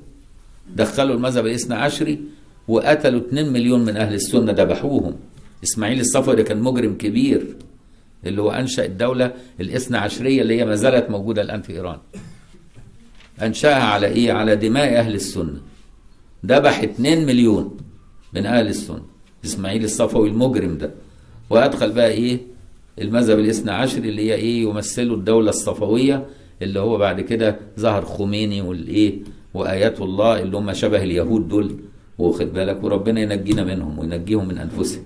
[0.75, 2.19] دخلوا المذهب الإثنى عشري
[2.67, 5.15] وقتلوا 2 مليون من أهل السنة ذبحوهم.
[5.63, 7.55] إسماعيل الصفوي كان مجرم كبير
[8.25, 11.97] اللي هو أنشأ الدولة الاثنى عشرية اللي هي ما زالت موجودة الآن في إيران.
[13.41, 15.61] أنشأها على إيه؟ على دماء أهل السنة.
[16.45, 17.77] ذبح 2 مليون
[18.33, 19.01] من أهل السنة.
[19.45, 20.91] إسماعيل الصفوي المجرم ده.
[21.49, 22.39] وأدخل بقى إيه؟
[23.01, 26.25] المذهب الاثنى عشري اللي هي إيه؟ يمثلوا الدولة الصفوية
[26.61, 29.19] اللي هو بعد كده ظهر خميني والإيه؟
[29.53, 31.79] وآيات الله اللي هم شبه اليهود دول.
[32.27, 35.03] واخد بالك؟ وربنا ينجينا منهم وينجيهم من أنفسهم.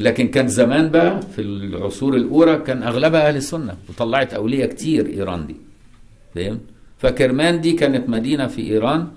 [0.00, 5.46] لكن كان زمان بقى في العصور الأولى كان أغلبها أهل السنة وطلعت أولياء كتير إيران
[5.46, 5.56] دي.
[6.34, 6.60] فاهم؟
[6.98, 9.08] فكرمان دي كانت مدينة في إيران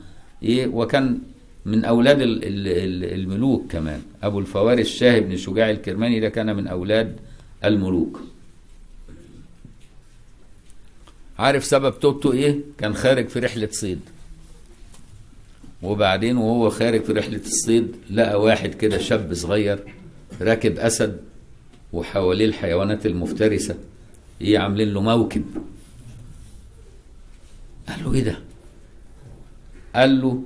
[0.44, 1.20] إيه؟ وكان
[1.66, 1.86] من
[2.44, 4.02] ال- الملوك كمان.
[4.24, 7.16] أبو الفوارس شاه بن شجاع الكرماني ده كان من أولاد
[7.66, 8.22] الملوك.
[11.40, 14.00] عارف سبب توبته إيه؟ كان خارج في رحلة صيد.
[15.84, 19.80] وبعدين وهو خارج في رحلة الصيد لقى واحد كده شاب صغير
[20.42, 21.20] راكب أسد
[21.94, 23.76] وحواليه الحيوانات المفترسة
[24.42, 25.46] إيه عاملين له موكب
[27.88, 28.40] قال له إيه ده؟
[29.96, 30.44] قال له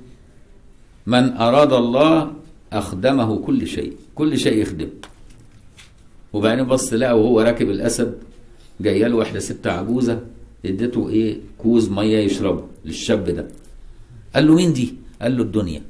[1.05, 2.33] من أراد الله
[2.73, 4.89] أخدمه كل شيء كل شيء يخدمه
[6.33, 8.17] وبعدين بص لقى وهو راكب الأسد
[8.81, 10.19] جاية له واحدة ست عجوزة
[10.65, 13.47] اديته إيه كوز مية يشربه للشاب ده
[14.35, 14.93] قال له مين دي؟
[15.23, 15.81] قال له الدنيا.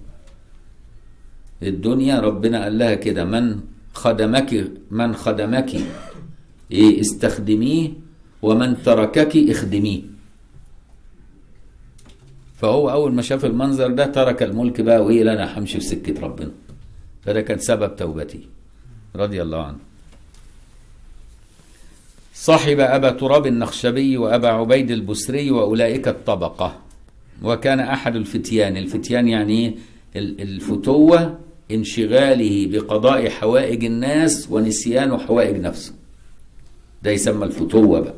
[1.63, 3.59] الدنيا ربنا قال لها كده من
[3.93, 5.71] خدمك من خدمك
[6.71, 7.89] إيه استخدميه
[8.41, 10.01] ومن تركك اخدميه.
[12.57, 16.21] فهو أول ما شاف المنظر ده ترك الملك بقى وايه لا أنا همشي في سكة
[16.21, 16.51] ربنا.
[17.23, 18.39] فده كان سبب توبته
[19.15, 19.77] رضي الله عنه.
[22.33, 26.82] صاحب أبا تراب النخشبي وأبا عبيد البسري وأولئك الطبقة.
[27.43, 28.77] وكان أحد الفتيان.
[28.77, 29.77] الفتيان يعني؟
[30.15, 31.39] ال- الفتوة
[31.71, 35.93] انشغاله بقضاء حوائج الناس ونسيان حوائج نفسه.
[37.03, 38.15] ده يسمى الفتوة بقى.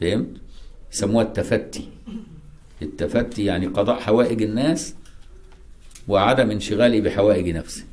[0.00, 0.28] فهمت؟
[0.92, 1.88] يسموها التفتي.
[2.82, 4.94] التفتي يعني قضاء حوائج الناس
[6.08, 7.84] وعدم انشغالي بحوائج نفسه.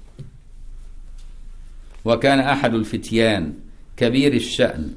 [2.06, 3.54] وكان أحد الفتيان
[3.98, 4.94] كبير الشأن.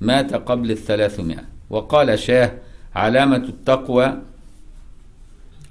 [0.00, 1.44] مات قبل الثلاثمائة.
[1.70, 2.52] وقال شاه
[2.98, 4.18] علامة التقوى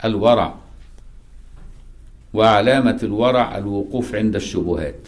[0.05, 0.55] الورع
[2.33, 5.07] وعلامة الورع الوقوف عند الشبهات.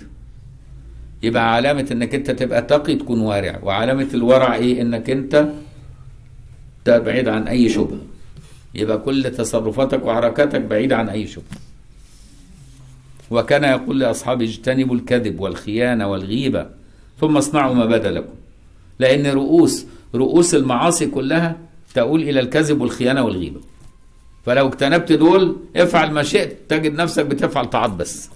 [1.23, 5.47] يبقى علامة إنك أنت تبقى تقي تكون وارع وعلامة الورع إيه؟ إنك أنت
[6.87, 7.99] بعيد عن أي شبهة
[8.75, 11.57] يبقى كل تصرفاتك وحركاتك بعيدة عن أي شبهة
[13.31, 16.67] وكان يقول لأصحابه اجتنبوا الكذب والخيانة والغيبة
[17.19, 18.33] ثم اصنعوا ما بدا لكم.
[18.99, 21.57] لأن رؤوس رؤوس المعاصي كلها
[21.93, 23.61] تؤول إلى الكذب والخيانة والغيبة.
[24.45, 26.57] فلو اجتنبت دول افعل ما شئت.
[26.69, 28.29] تجد نفسك بتفعل طاعات بس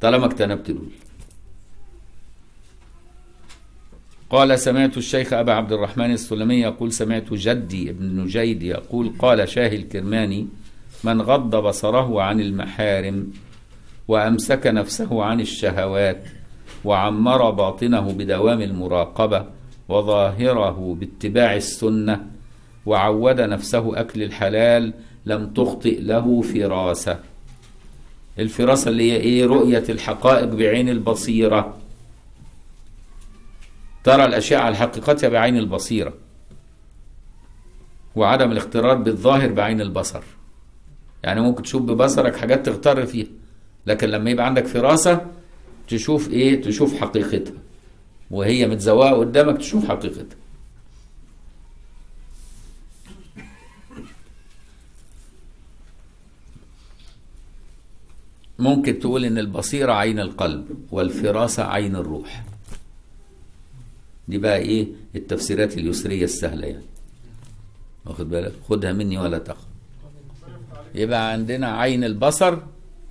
[0.00, 0.88] طالما اجتنبت دول.
[4.30, 9.68] قال سمعت الشيخ أبا عبد الرحمن السلمي يقول سمعت جدي ابن نجيد يقول قال شاه
[9.68, 10.46] الكرماني
[11.04, 13.32] من غض بصره عن المحارم
[14.08, 16.24] وأمسك نفسه عن الشهوات
[16.84, 19.46] وعمر باطنه بدوام المراقبة
[19.88, 22.26] وظاهره باتباع السنة
[22.86, 24.92] وعود نفسه أكل الحلال
[25.26, 27.18] لم تخطئ له فراسة.
[28.38, 31.76] الفراسة اللي هي إيه؟ رؤية الحقائق بعين البصيرة.
[34.04, 36.14] ترى الأشياء على حقيقتها بعين البصيرة.
[38.16, 40.22] وعدم الاختراط بالظاهر بعين البصر.
[41.24, 43.26] يعني ممكن تشوف ببصرك حاجات تغتر فيها.
[43.86, 45.26] لكن لما يبقى عندك فراسة
[45.88, 47.54] تشوف إيه؟ تشوف حقيقتها.
[48.30, 50.36] وهي متزوقة قدامك تشوف حقيقتها.
[58.58, 62.44] ممكن تقول إن البصيرة عين القلب والفراسة عين الروح.
[64.28, 64.86] دي بقى إيه؟
[65.16, 66.84] التفسيرات اليسرية السهلة يعني.
[68.06, 69.66] واخد بالك؟ خدها مني ولا تاخد.
[70.94, 72.58] يبقى عندنا عين البصر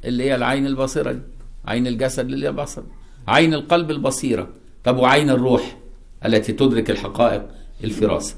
[0.06, 1.20] اللي هي العين البصيرة دي.
[1.66, 2.84] عين الجسد اللي هي البصر.
[3.28, 4.50] عين القلب البصيرة.
[4.84, 5.78] طب وعين الروح
[6.26, 7.48] التي تدرك الحقائق
[7.84, 8.36] الفراسة.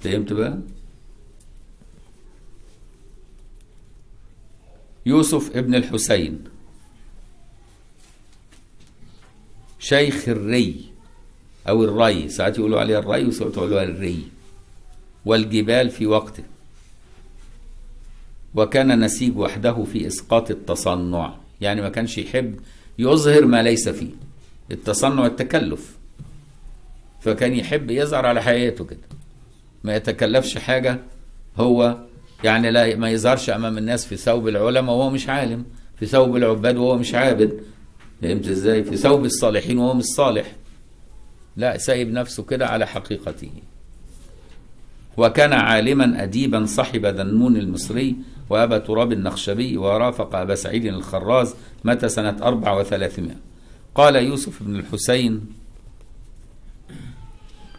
[0.00, 0.58] فهمت بقى؟
[5.10, 6.44] يوسف ابن الحسين.
[9.78, 10.84] شيخ الري
[11.68, 14.22] أو الري ساعات يقولوا عليه الري وساعات يقولوا عليه الري.
[15.24, 16.42] والجبال في وقته.
[18.54, 21.34] وكان نسيج وحده في إسقاط التصنع.
[21.60, 22.60] يعني ما كانش يحب
[22.98, 24.10] يظهر ما ليس فيه.
[24.70, 25.96] التصنع التكلف.
[27.20, 29.08] فكان يحب يظهر على حقيقته كده.
[29.84, 31.00] ما يتكلفش حاجة
[31.56, 31.98] هو
[32.44, 35.64] يعني لا ما يظهرش أمام الناس في ثوب العلماء وهو مش عالم
[35.96, 37.60] في ثوب العباد وهو مش عابد.
[38.22, 40.52] فهمت إزاي؟ في ثوب الصالحين وهو مش صالح.
[41.56, 43.50] لا سايب نفسه كده على حقيقته.
[45.16, 48.16] وكان عالما أديبا صحب ذنون المصري
[48.50, 53.36] وأبا تراب النخشبي ورافق أبا سعيد الخراز متى سنة أربع وثلاثمائة.
[53.94, 55.59] قال يوسف بن الحسين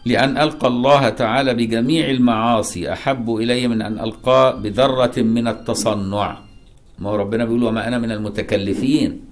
[0.05, 6.41] لأن ألقى الله تعالى بجميع المعاصي أحب إلي من أن ألقاه بذرة من التصنع.
[6.99, 9.25] ما هو ربنا بيقول وما أنا من المتكلفين.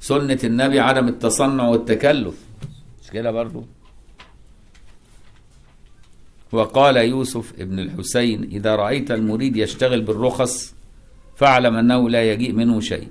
[0.00, 2.34] سنة النبي عدم التصنع والتكلف.
[3.02, 3.64] مش كده برضو؟
[6.52, 10.74] وقال يوسف ابن الحسين إذا رأيت المريد يشتغل بالرخص
[11.36, 13.08] فاعلم أنه لا يجيء منه شيء.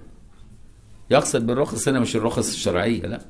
[1.12, 3.22] يقصد بالرخص هنا مش الرخص الشرعية لا.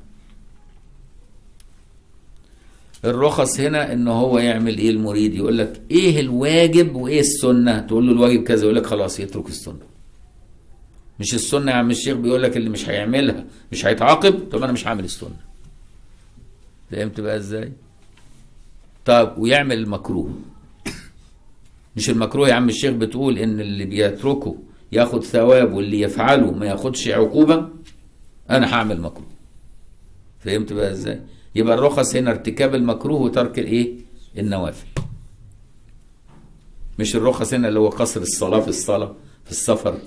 [3.06, 8.12] الرخص هنا إن هو يعمل إيه المريد؟ يقول لك إيه الواجب وإيه السنة؟ تقول له
[8.14, 9.80] الواجب كذا يقول لك خلاص يترك السنة.
[11.20, 14.88] مش السنة يا عم الشيخ بيقول لك اللي مش هيعملها مش هيتعاقب طب أنا مش
[14.88, 15.36] هعمل السنة.
[16.92, 17.72] فهمت بقى إزاي؟
[19.06, 20.34] طب ويعمل المكروه
[21.96, 24.56] مش المكروه يا عم الشيخ بتقول إن اللي بيتركه
[24.92, 27.68] ياخد ثواب واللي يفعله ما ياخدش عقوبة؟
[28.50, 29.28] أنا هعمل مكروه.
[30.40, 31.22] فهمت بقى إزاي؟
[31.56, 33.94] يبقى الرخص هنا ارتكاب المكروه وترك الايه؟
[34.38, 34.88] النوافل.
[37.00, 39.98] مش الرخص هنا اللي هو قصر الصلاة في الصلاة في السفر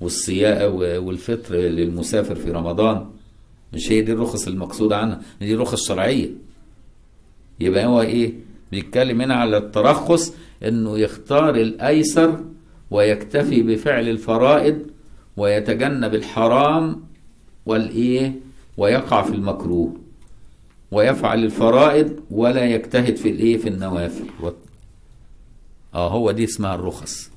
[0.00, 0.70] والصياء
[1.00, 3.06] والفطر للمسافر في رمضان.
[3.72, 6.30] مش هي دي الرخص المقصودة عنها دي رخص شرعية.
[7.60, 8.32] يبقى هو إيه؟
[8.72, 10.32] بيتكلم هنا على الترخص
[10.64, 12.44] انه يختار الايسر
[12.90, 14.78] ويكتفي بفعل الفرائض
[15.36, 17.02] ويتجنب الحرام
[17.66, 18.32] والإيه؟
[18.76, 19.96] ويقع في المكروه.
[20.90, 24.24] ويفعل الفرائض ولا يجتهد في الإيه؟ في النوافل.
[25.94, 27.30] آه هو دي اسمها الرخص.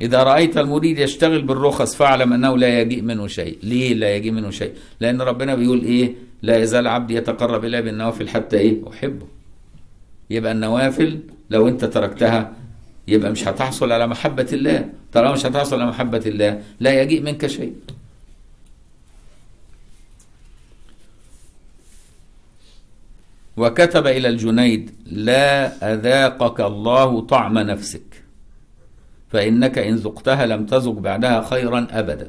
[0.00, 3.58] إذا رأيت المريد يشتغل بالرخص فاعلم أنه لا يجيء منه شيء.
[3.62, 8.28] ليه لا يجيء منه شيء؟ لأن ربنا بيقول إيه؟ لا يزال عبدي يتقرب إلي بالنوافل
[8.28, 9.26] حتى إيه؟ أحبه.
[10.30, 12.52] يبقى النوافل لو أنت تركتها
[13.08, 14.88] يبقى مش هتحصل على محبة الله.
[15.12, 17.72] طالما مش هتحصل على محبة الله لا يجيء منك شيء.
[23.58, 28.08] وكتب إلى الجنيد لا أذاقك الله طعم نفسك
[29.30, 32.28] فإنك إن ذقتها لم تذق بعدها خيرا أبدا.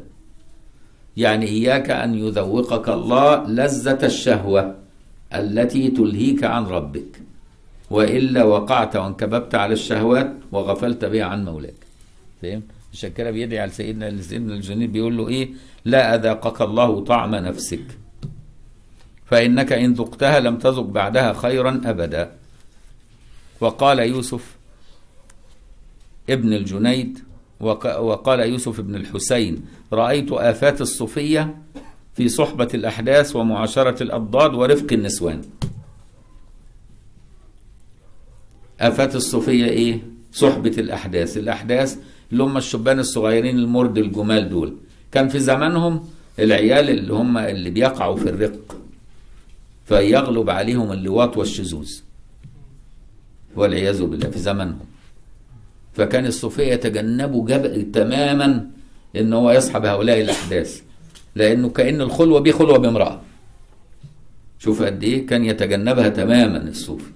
[1.18, 4.76] يعني إياك أن يذوقك الله لذة الشهوة
[5.34, 7.22] التي تلهيك عن ربك
[7.90, 11.74] وإلا وقعت وانكببت على الشهوات وغفلت بها عن مولاك.
[12.42, 12.64] فهمت؟
[12.94, 15.50] عشان كده بيدعي على سيدنا سيدنا الجنيد بيقول له إيه؟
[15.86, 17.86] لا أذاقك الله طعم نفسك.
[19.30, 22.32] فإنك إن ذقتها لم تذق بعدها خيرا أبدا.
[23.62, 24.56] وقال يوسف
[26.30, 27.20] ابن الجنيد
[27.60, 31.58] وقال يوسف بن الحسين رأيت آفات الصوفية
[32.16, 35.42] في صحبة الأحداث ومعاشرة الأضداد ورفق النسوان.
[38.80, 40.02] آفات الصوفية إيه؟
[40.34, 41.38] صحبة الأحداث.
[41.38, 41.98] الأحداث
[42.32, 44.76] اللي هم الشبان الصغيرين المرد الجمال دول.
[45.12, 46.10] كان في زمانهم
[46.40, 48.79] العيال اللي هم اللي بيقعوا في الرق.
[49.90, 51.92] فيغلب عليهم اللواط والشذوذ
[53.56, 54.86] والعياذ بالله في زمانهم
[55.94, 57.92] فكان الصوفية يتجنبوا جب...
[57.92, 58.68] تماما
[59.16, 60.82] إن هو يصحب هؤلاء الأحداث
[61.36, 63.22] لأنه كأن الخلوة بيه خلوة بامرأة.
[64.60, 67.12] شوف قد إيه كان يتجنبها تماما الصوفي.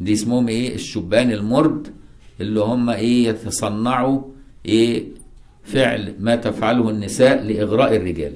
[0.00, 1.88] دي اسمهم إيه؟ الشبان المرد
[2.40, 4.22] اللي هم إيه؟ يتصنعوا
[4.66, 5.04] إيه؟
[5.64, 8.32] فعل ما تفعله النساء لإغراء الرجال.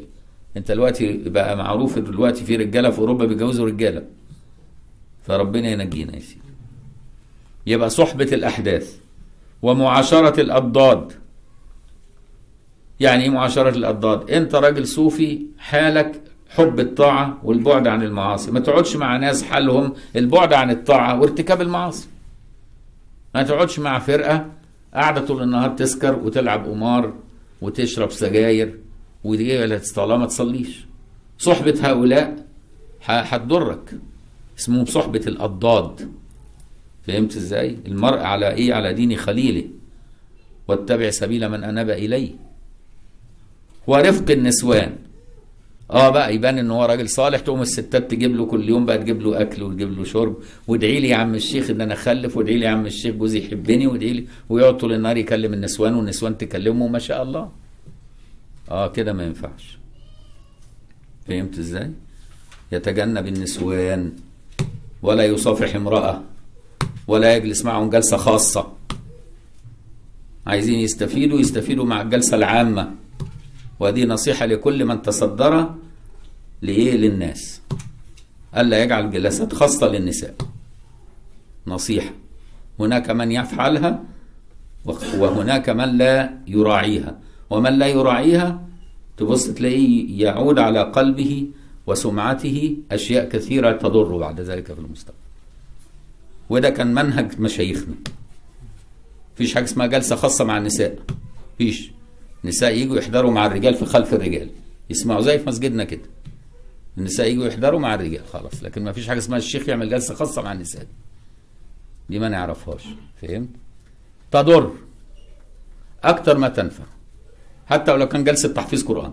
[0.56, 4.02] انت دلوقتي بقى معروف دلوقتي في رجالة في أوروبا بيتجوزوا رجالة.
[5.22, 6.40] فربنا ينجينا يا سيدي.
[7.66, 8.96] يبقى صحبة الأحداث
[9.62, 11.12] ومعاشرة الأضداد.
[13.00, 18.96] يعني إيه معاشرة الأضداد؟ أنت راجل صوفي حالك حب الطاعة والبعد عن المعاصي، ما تقعدش
[18.96, 22.08] مع ناس حالهم البعد عن الطاعة وارتكاب المعاصي.
[23.34, 24.46] ما تقعدش مع فرقة
[24.94, 27.12] قاعدة طول النهار تسكر وتلعب قمار
[27.60, 28.78] وتشرب سجاير.
[29.24, 30.84] ودي طالما ما تصليش.
[31.38, 32.46] صحبة هؤلاء
[33.04, 33.90] هتضرك.
[34.58, 36.08] اسمهم صحبة الأضداد.
[37.06, 39.64] فهمت إزاي؟ المرء على إيه؟ على دين خليله.
[40.68, 42.30] واتبع سبيل من أناب إليه.
[43.86, 44.96] ورفق النسوان
[45.90, 49.22] آه بقى يبان إن هو راجل صالح تقوم الستات تجيب له كل يوم بقى تجيب
[49.22, 50.36] له أكل وتجيب له شرب
[50.68, 53.86] وادعي لي يا عم الشيخ إن أنا أخلف وادعي لي يا عم الشيخ جوزي يحبني
[53.86, 57.50] وادعي لي ويقعد طول النهار يكلم النسوان والنسوان تكلمه ما شاء الله
[58.70, 59.78] آه كده ما ينفعش.
[61.28, 61.90] فهمت إزاي؟
[62.72, 64.12] يتجنب النسوان
[65.02, 66.22] ولا يصافح امرأة
[67.06, 68.72] ولا يجلس معهم جلسة خاصة.
[70.46, 72.94] عايزين يستفيدوا يستفيدوا مع الجلسة العامة.
[73.80, 75.74] ودي نصيحة لكل من تصدر
[76.62, 77.60] لإيه؟ للناس.
[78.56, 80.34] ألا يجعل جلسات خاصة للنساء.
[81.66, 82.10] نصيحة.
[82.80, 84.02] هناك من يفعلها
[85.14, 87.18] وهناك من لا يراعيها.
[87.50, 88.62] ومن لا يراعيها
[89.16, 91.46] تبص تلاقيه يعود على قلبه
[91.86, 95.16] وسمعته أشياء كثيرة تضر بعد ذلك في المستقبل.
[96.50, 97.94] وده كان منهج مشايخنا.
[99.36, 100.98] فيش حاجة اسمها جلسة خاصة مع النساء.
[101.58, 101.90] فيش
[102.44, 104.48] نساء يجوا يحضروا مع الرجال في خلف الرجال.
[104.90, 106.08] يسمعوا زي في مسجدنا كده.
[106.98, 108.62] النساء يجوا يحضروا مع الرجال خلاص.
[108.62, 110.86] لكن ما فيش حاجة اسمها الشيخ يعمل جلسة خاصة مع النساء
[112.10, 112.84] دي ما نعرفهاش.
[113.22, 113.48] فهمت؟
[114.30, 114.72] تضر.
[116.04, 116.84] أكتر ما تنفع.
[117.70, 119.12] حتى ولو كان جلسة تحفيظ قرآن.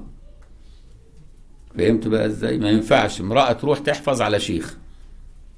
[1.77, 3.21] فهمت بقى إزاي؟ ما ينفعش.
[3.21, 4.77] امرأة تروح تحفظ على شيخ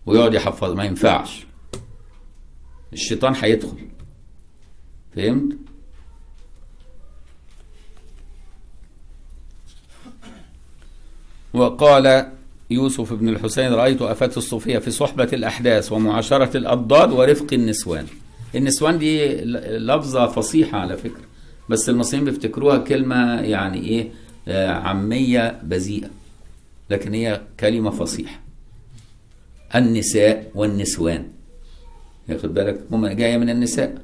[0.06, 1.46] ويقعد يحفظ ما ينفعش.
[2.94, 3.78] الشيطان هيدخل.
[5.16, 5.58] فهمت؟
[11.54, 12.32] وقال
[12.70, 18.08] يوسف بن الحسين رأيت أفات الصوفية في صحبة الأحداث ومعاشرة الأضداد ورفق النسوان.
[18.56, 19.36] النسوان دي
[19.78, 21.29] لفظة فصيحة على فكرة.
[21.70, 24.12] بس المصريين بيفتكروها كلمة يعني إيه
[24.48, 26.10] آه عامية بذيئة
[26.90, 28.40] لكن هي كلمة فصيحة.
[29.76, 31.28] النساء والنسوان.
[32.30, 34.02] ياخد بالك؟ هم جاية من النساء.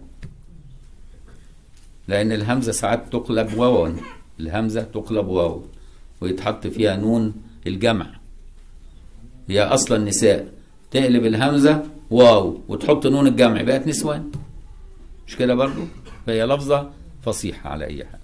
[2.08, 3.90] لأن الهمزة ساعات تقلب واوا
[4.40, 5.62] الهمزة تقلب واوا
[6.22, 7.34] ويتحط فيها نون
[7.68, 8.08] الجمع.
[9.50, 10.48] هي أصلا نساء.
[10.92, 14.32] تقلب الهمزة واو وتحط نون الجمع بقت نسوان.
[15.28, 15.82] مش كده برضو؟
[16.28, 16.92] فهي لفظة
[17.26, 18.20] فصيحة على أي حال.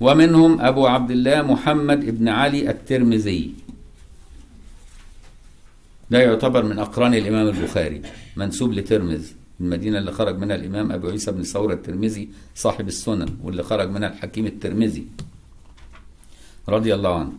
[0.00, 3.54] ومنهم أبو عبد الله محمد ابن علي الترمذي.
[6.10, 8.02] ده يعتبر من أقران الإمام البخاري
[8.36, 9.26] منسوب لترمذ
[9.60, 14.08] المدينة اللي خرج منها الإمام أبو عيسى بن ثورة الترمذي صاحب السنن واللي خرج منها
[14.08, 15.06] الحكيم الترمذي.
[16.68, 17.32] رضي الله عنه.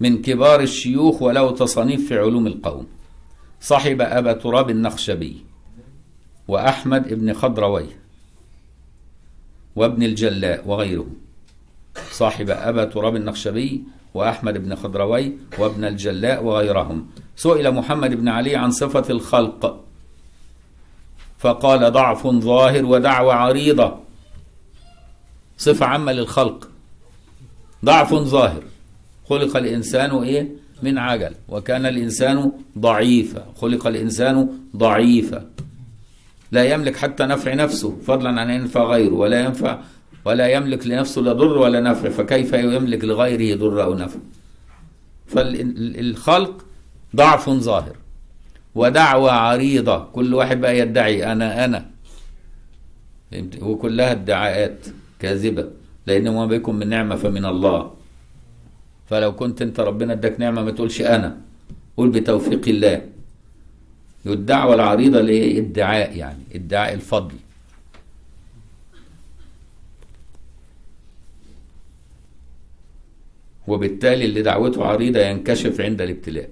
[0.00, 2.86] من كبار الشيوخ وله تصانيف في علوم القوم.
[3.60, 5.45] صاحب أبا تراب النخشبي.
[6.48, 7.86] وأحمد بن خضروي
[9.76, 11.06] وابن الجلاء وغيره.
[12.10, 13.84] صاحب أبا تراب النخشبي
[14.14, 17.06] وأحمد بن خضروي وابن الجلاء وغيرهم.
[17.36, 19.84] سئل محمد بن علي عن صفة الخلق.
[21.38, 23.98] فقال ضعف ظاهر ودعوة عريضة.
[25.58, 26.70] صفة عامة للخلق.
[27.84, 28.62] ضعف ظاهر.
[29.28, 30.48] خلق الإنسان إيه؟
[30.82, 31.34] من عجل.
[31.48, 33.46] وكان الإنسان ضعيفا.
[33.56, 35.50] خلق الإنسان ضعيفا.
[36.52, 39.78] لا يملك حتى نفع نفسه فضلا عن ينفع غيره ولا ينفع
[40.24, 44.18] ولا يملك لنفسه لا ضر ولا نفع فكيف يملك لغيره ضر أو نفع؟
[45.26, 46.64] فالخلق
[47.16, 47.96] ضعف ظاهر
[48.74, 51.86] ودعوة عريضة كل واحد بقى يدعي أنا أنا.
[53.32, 54.78] فهمت؟ وكلها ادعاءات
[55.18, 55.68] كاذبة
[56.06, 57.90] لأن ما بكم من نعمة فمن الله.
[59.06, 61.36] فلو كنت أنت ربنا اداك نعمة ما تقولش أنا
[61.96, 63.02] قول بتوفيق الله.
[64.26, 67.34] والدعوة العريضة ليه ادعاء يعني ادعاء الفضل.
[73.66, 76.50] وبالتالي اللي دعوته عريضة ينكشف عند الابتلاء.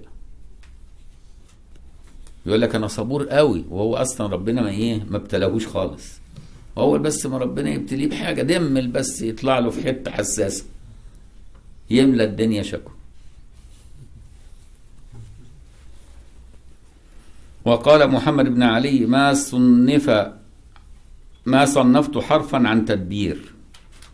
[2.45, 6.19] يقول لك أنا صبور قوي وهو أصلا ربنا ما إيه ما ابتلاهوش خالص.
[6.77, 10.65] هو بس ما ربنا يبتليه بحاجة دمل بس يطلع له في حتة حساسة.
[11.89, 12.94] يملى الدنيا شكوى.
[17.65, 20.09] وقال محمد بن علي ما صنف
[21.45, 23.53] ما صنفت حرفا عن تدبير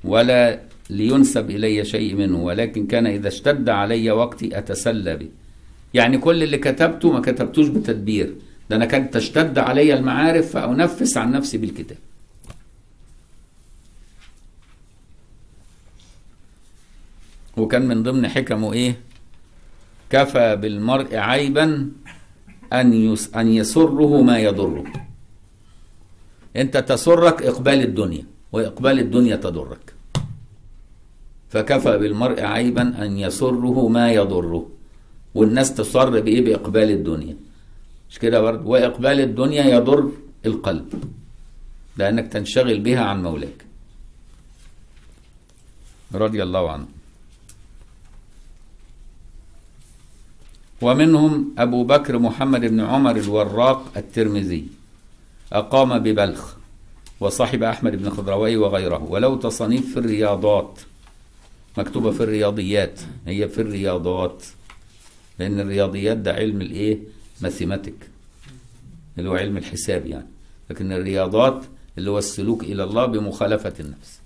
[0.03, 5.29] ولا لينسب إلي شيء منه ولكن كان إذا اشتد علي وقتي أتسلى به.
[5.93, 8.35] يعني كل اللي كتبته ما كتبتوش بتدبير.
[8.69, 11.97] ده أنا كانت تشتد علي المعارف فأنفس عن نفسي بالكتاب.
[17.57, 18.95] وكان من ضمن حكمه إيه؟
[20.09, 21.91] كفى بالمرء عيبا
[22.73, 24.83] أن أن يسره ما يضره.
[26.55, 29.93] أنت تسرك إقبال الدنيا وإقبال الدنيا تضرك.
[31.49, 34.69] فكفى بالمرء عيبا أن يسره ما يضره.
[35.35, 37.35] والناس تصر بإيه؟ بإقبال الدنيا.
[38.09, 40.11] مش كده برضه؟ وإقبال الدنيا يضر
[40.45, 41.03] القلب.
[41.97, 43.65] لأنك تنشغل بها عن مولاك.
[46.13, 47.00] رضي الله عنه.
[50.81, 54.67] ومنهم أبو بكر محمد بن عمر الوراق الترمذي.
[55.53, 56.55] أقام ببلخ
[57.19, 59.03] وصاحب أحمد بن خضروي وغيره.
[59.03, 60.79] ولو تصانيف في الرياضات
[61.77, 64.43] مكتوبة في الرياضيات هي في الرياضات.
[65.39, 66.99] لأن الرياضيات ده علم الإيه؟
[67.41, 68.09] ماثيماتيك
[69.17, 70.27] اللي هو علم الحساب يعني.
[70.69, 71.65] لكن الرياضات
[71.97, 74.20] اللي هو السلوك إلى الله بمخالفة النفس.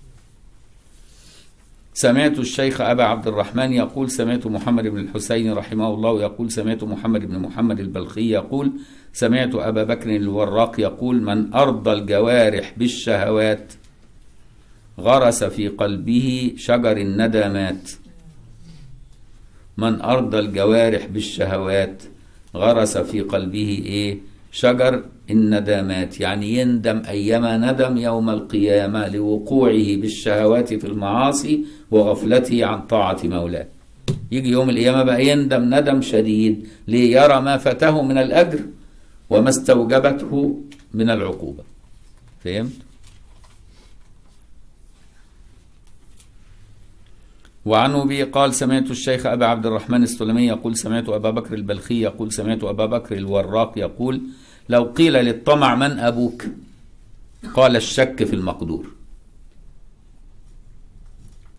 [1.98, 7.24] سمعت الشيخ أبا عبد الرحمن يقول سمعت محمد بن الحسين رحمه الله يقول سمعت محمد
[7.24, 8.72] بن محمد البلخي يقول
[9.12, 13.72] سمعت أبا بكر الوراق يقول من أرضى الجوارح بالشهوات
[15.00, 17.90] غرس في قلبه شجر الندمات.
[19.76, 22.02] من أرضى الجوارح بالشهوات
[22.56, 24.18] غرس في قلبه إيه؟
[24.62, 33.20] شجر الندامات يعني يندم أيما ندم يوم القيامة لوقوعه بالشهوات في المعاصي وغفلته عن طاعة
[33.24, 33.66] مولاه
[34.32, 36.54] يجي يوم القيامة بقى يندم ندم شديد
[36.88, 38.60] ليرى ما فاته من الأجر
[39.30, 40.60] وما استوجبته
[40.94, 41.62] من العقوبة
[42.44, 42.72] فهمت؟
[47.66, 52.32] وعن أبي قال سمعت الشيخ أبا عبد الرحمن السلمي يقول سمعت أبا بكر البلخي يقول
[52.32, 54.20] سمعت أبا بكر الوراق يقول
[54.68, 56.44] لو قيل للطمع من أبوك؟
[57.54, 58.86] قال الشك في المقدور.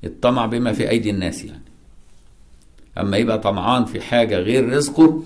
[0.04, 1.62] الطمع بما في أيدي الناس يعني.
[2.98, 5.24] أما يبقى طمعان في حاجة غير رزقه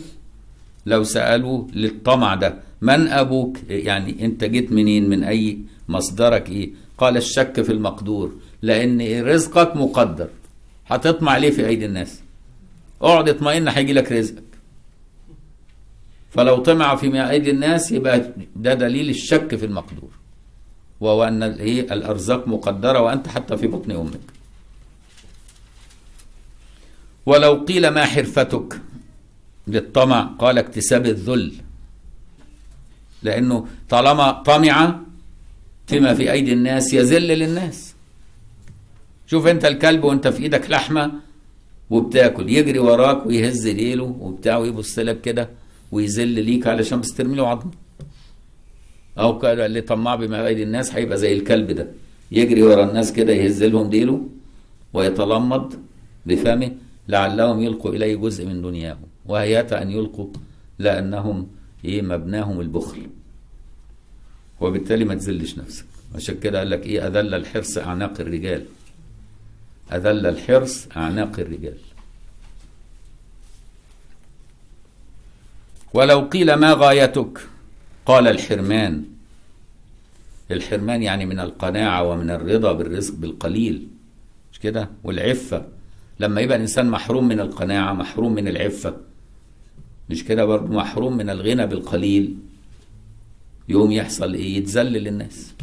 [0.86, 5.60] لو سألوا للطمع ده من أبوك؟ يعني أنت جيت منين؟ من أي
[5.90, 10.28] مصدرك إيه؟ قال الشك في المقدور لأن رزقك مقدر.
[10.92, 12.20] هتطمع ليه في أيدي الناس؟
[13.02, 14.44] اقعد اطمئن هيجي لك رزقك.
[16.30, 20.10] فلو طمع في أيدي الناس يبقى ده دليل الشك في المقدور.
[21.00, 24.20] وهو أن إيه الأرزاق مقدرة وأنت حتى في بطن أمك.
[27.26, 28.82] ولو قيل ما حرفتك
[29.68, 31.54] للطمع قال اكتساب الذل.
[33.24, 35.00] لأنه طالما طمع
[35.88, 37.91] فيما في أيدي الناس يذل للناس.
[39.32, 41.12] شوف انت الكلب وانت في إيدك لحمة
[41.90, 42.50] وبتاكل.
[42.50, 45.50] يجري وراك ويهز ديله وبتاع ويبص لك كده
[45.92, 47.72] ويذل ليك علشان بس ترمي له عظم.
[49.20, 51.88] أو كده اللي طماع بما ايدي الناس هيبقى زي الكلب ده.
[52.32, 54.22] يجري ورا الناس كده يهز لهم ديله
[54.94, 55.74] ويتلمض
[56.26, 56.72] بفمه
[57.08, 59.08] لعلهم يلقوا إليه جزء من دنياهم.
[59.26, 60.28] وهيأت أن يلقوا
[60.80, 61.48] لأنهم
[61.86, 63.02] إيه مبناهم البخل.
[64.62, 65.86] وبالتالي ما تذلش نفسك.
[66.16, 68.66] عشان كده قال لك إيه أذل الحرص أعناق الرجال.
[69.94, 71.78] أذل الحرص أعناق الرجال.
[75.94, 77.48] ولو قيل ما غايتك؟
[78.06, 79.04] قال الحرمان.
[80.52, 83.88] الحرمان يعني من القناعة ومن الرضا بالرزق بالقليل.
[84.52, 85.66] مش كده؟ والعفة.
[86.20, 88.98] لما يبقى الإنسان محروم من القناعة محروم من العفة.
[90.10, 92.38] مش كده برضه؟ محروم من الغنى بالقليل.
[93.70, 95.54] يوم يحصل إيه؟ يتذل للناس.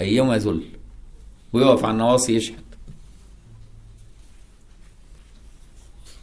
[0.00, 0.62] أيما ذل.
[1.52, 2.65] ويقف على النواصي يشحت.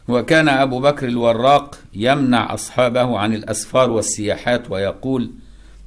[0.08, 5.30] وكان أبو بكر الوراق يمنع أصحابه عن الأسفار والسياحات ويقول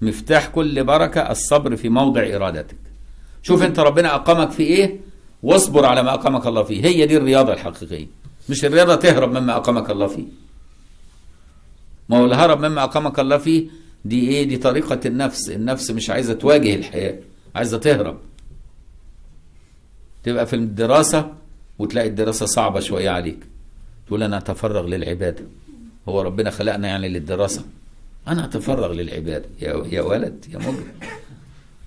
[0.01, 2.77] مفتاح كل بركة الصبر في موضع إرادتك.
[3.43, 4.99] شوف أنت ربنا أقامك في إيه؟
[5.43, 6.85] واصبر على ما أقامك الله فيه.
[6.85, 8.07] هي دي الرياضة الحقيقية.
[8.49, 10.25] مش الرياضة تهرب مما أقامك الله فيه.
[12.09, 13.67] ما هو الهرب مما أقامك الله فيه.
[14.05, 15.49] دي إيه؟ دي طريقة النفس.
[15.49, 17.19] النفس مش عايزة تواجه الحياة
[17.55, 18.17] عايزة تهرب.
[20.23, 21.33] تبقى في الدراسة
[21.79, 23.39] وتلاقي الدراسة صعبة شوية عليك.
[24.07, 25.43] تقول أنا أتفرغ للعبادة.
[26.09, 27.65] هو ربنا خلقنا يعني للدراسة.
[28.27, 29.45] أنا أتفرغ للعبادة.
[29.61, 30.87] يا, يا ولد يا مجرم.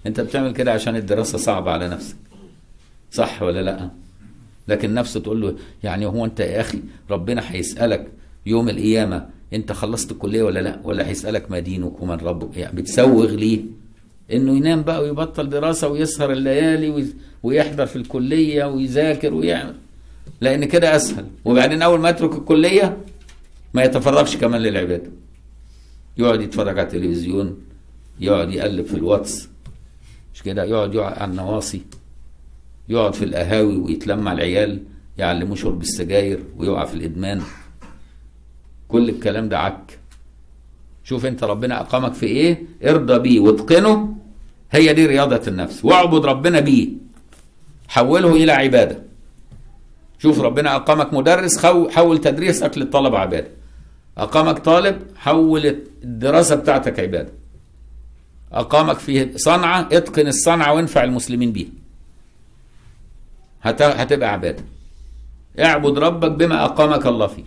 [0.06, 2.16] أنت بتعمل كده عشان الدراسة صعبة على نفسك.
[3.12, 3.90] صح ولا لأ؟
[4.68, 6.78] لكن نفسه تقول له يعني هو أنت يا أخي
[7.10, 8.06] ربنا هيسألك
[8.46, 12.56] يوم القيامة أنت خلصت الكلية ولا لأ؟ ولا هيسألك ما دينك ومن ربك.
[12.56, 13.60] يعني بتسوغ ليه؟
[14.32, 19.74] إنه ينام بقى ويبطل دراسة ويسهر الليالي وي- ويحضر في الكلية ويذاكر ويعمل.
[20.40, 21.26] لأن كده أسهل.
[21.44, 22.96] وبعدين أول ما يترك الكلية
[23.74, 25.10] ما يتفرغش كمان للعبادة.
[26.18, 27.58] يقعد يتفرج على التلفزيون
[28.20, 29.48] يقعد يقلب في الواتس.
[30.34, 31.80] مش كده؟ يقعد يقعد على النواصي.
[32.88, 34.82] يقعد في القهاوي ويتلم مع العيال
[35.18, 37.42] يعلموه شرب السجاير ويقع في الإدمان.
[38.88, 39.98] كل الكلام ده عك.
[41.04, 44.16] شوف أنت ربنا أقامك في إيه؟ ارضى بيه واتقنه.
[44.70, 45.84] هي دي رياضة النفس.
[45.84, 46.88] واعبد ربنا بيه.
[47.88, 49.09] حوله إلى عبادة.
[50.22, 53.48] شوف ربنا أقامك مدرس حول تدريسك للطلبة عبادة.
[54.18, 55.66] أقامك طالب حول
[56.04, 57.32] الدراسة بتاعتك عبادة.
[58.52, 61.68] أقامك في صنعة اتقن الصنعة وانفع المسلمين بيها.
[63.62, 64.64] هت- هتبقى عبادة.
[65.60, 67.44] اعبد ربك بما أقامك الله فيه.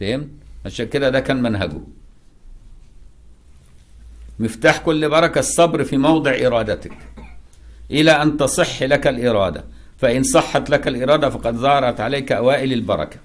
[0.00, 0.28] فهمت
[0.66, 1.80] عشان كده ده كان منهجه.
[4.38, 6.92] مفتاح كل بركة الصبر في موضع إرادتك.
[7.90, 9.64] إلى أن تصح لك الإرادة.
[9.98, 13.16] فإن صحت لك الإرادة فقد ظهرت عليك أوائل البركة.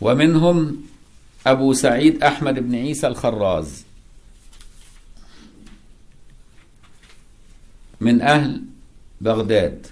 [0.00, 0.76] ومنهم
[1.46, 3.84] أبو سعيد أحمد بن عيسى الخراز.
[8.00, 8.62] من أهل
[9.20, 9.86] بغداد.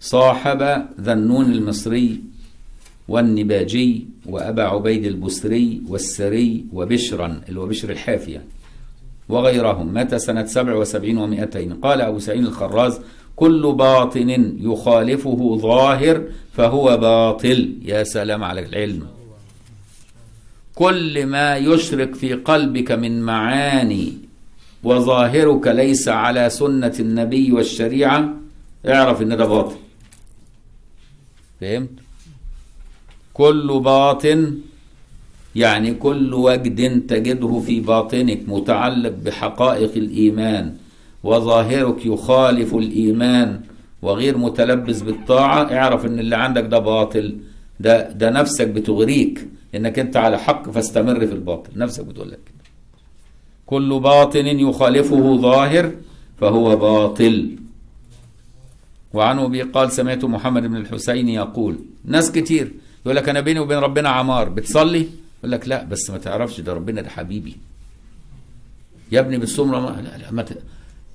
[0.00, 2.20] صاحب ذنون المصري
[3.08, 8.46] والنباجي وأبا عبيد البسري والسري وبشرا اللي هو بشر الحافي يعني
[9.28, 9.94] وغيرهم.
[9.94, 13.00] مات سنة سبع وسبعين ومائتين قال أبو سعيد الخراز
[13.36, 16.22] كل باطن يخالفه ظاهر
[16.52, 17.72] فهو باطل.
[17.84, 19.06] يا سلام على العلم.
[20.74, 24.12] كل ما يشرك في قلبك من معاني
[24.82, 28.34] وظاهرك ليس على سنة النبي والشريعة
[28.88, 29.76] اعرف إن ده باطل.
[31.60, 31.90] فهمت؟
[33.34, 34.58] كل باطن
[35.56, 40.74] يعني كل وجد تجده في باطنك متعلق بحقائق الإيمان
[41.24, 43.60] وظاهرك يخالف الإيمان
[44.02, 47.36] وغير متلبس بالطاعة اعرف إن اللي عندك ده باطل
[47.80, 52.44] ده ده نفسك بتغريك إنك أنت على حق فاستمر في الباطل نفسك بتقول لك
[53.66, 55.92] كل باطن يخالفه ظاهر
[56.40, 57.50] فهو باطل.
[59.14, 62.72] وعن أبي قال سمعت محمد بن الحسين يقول ناس كتير
[63.04, 65.06] يقول لك أنا بيني وبين ربنا عمار بتصلي؟
[65.46, 67.56] يقول لك لا بس ما تعرفش ده ربنا ده حبيبي.
[69.12, 70.58] يا ابني بتصوم رمضان لا لا ما ت...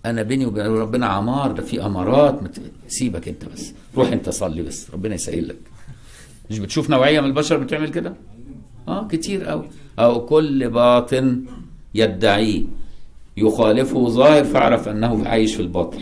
[0.05, 2.61] أنا بيني وبين ربنا عمار ده في أمارات مت...
[2.87, 3.73] سيبك أنت بس.
[3.97, 5.55] روح أنت صلي بس ربنا يسهل لك.
[6.49, 8.13] مش بتشوف نوعية من البشر بتعمل كده؟
[8.87, 9.65] آه كتير قوي
[9.99, 11.45] أو كل باطن
[11.95, 12.63] يدعيه
[13.37, 16.01] يخالفه ظاهر فاعرف أنه عايش في الباطل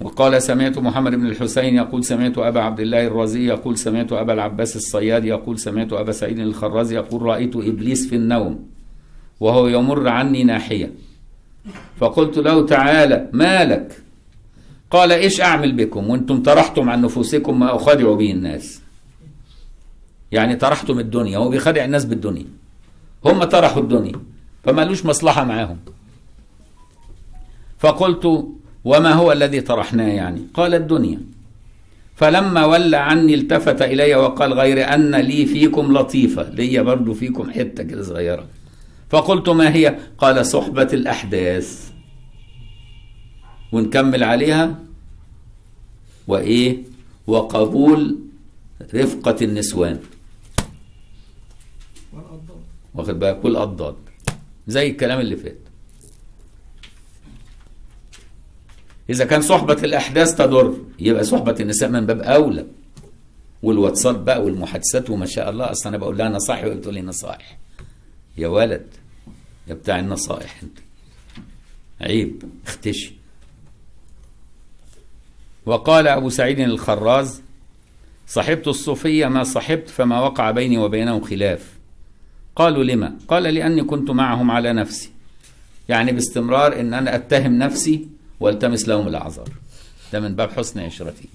[0.00, 4.76] وقال سمعت محمد بن الحسين يقول سمعت أبا عبد الله الرازي يقول سمعت أبا العباس
[4.76, 8.68] الصياد يقول سمعت أبا سعيد الخراز يقول رأيت إبليس في النوم
[9.40, 10.92] وهو يمر عني ناحية.
[11.98, 14.02] فقلت له تعالى ما لك؟
[14.90, 18.80] قال إيش أعمل بكم؟ وأنتم طرحتم عن نفوسكم ما أخادع به الناس.
[20.32, 22.46] يعني طرحتم الدنيا هو بيخدع الناس بالدنيا.
[23.24, 24.20] هم طرحوا الدنيا
[24.64, 25.78] فما لوش مصلحة معاهم.
[27.78, 28.48] فقلت
[28.84, 31.20] وما هو الذي طرحناه يعني؟ قال الدنيا.
[32.16, 37.82] فلما ولى عني التفت إلي وقال غير أن لي فيكم لطيفة لي برضو فيكم حتة
[37.82, 38.46] كده صغيرة.
[39.10, 41.90] فقلت ما هي؟ قال صحبة الأحداث.
[43.72, 44.78] ونكمل عليها.
[46.28, 46.78] وإيه؟
[47.26, 48.18] وقبول
[48.94, 49.98] رفقة النسوان.
[52.94, 53.94] واخد بالك؟ كل أضداد
[54.66, 55.59] زي الكلام اللي فات.
[59.10, 62.66] إذا كان صحبة الأحداث تضر يبقى صحبة النساء من باب أولى.
[63.62, 65.70] والواتساب بقى والمحادثات وما شاء الله.
[65.70, 67.58] أصلا أنا بقول لها نصائح وهي بتقول لي نصائح
[68.38, 68.86] يا ولد
[69.68, 70.78] يا بتاع النصائح أنت.
[72.00, 73.12] عيب اختشي.
[75.66, 77.42] وقال أبو سعيد الخراز
[78.28, 81.72] صحبت الصوفية ما صحبت فما وقع بيني وبينهم خلاف.
[82.56, 85.10] قالوا لما؟ قال لأني كنت معهم على نفسي.
[85.88, 88.08] يعني باستمرار إن أنا أتهم نفسي
[88.40, 89.48] والتمس لهم الأعذار.
[90.12, 91.28] ده من باب حسن عشرته.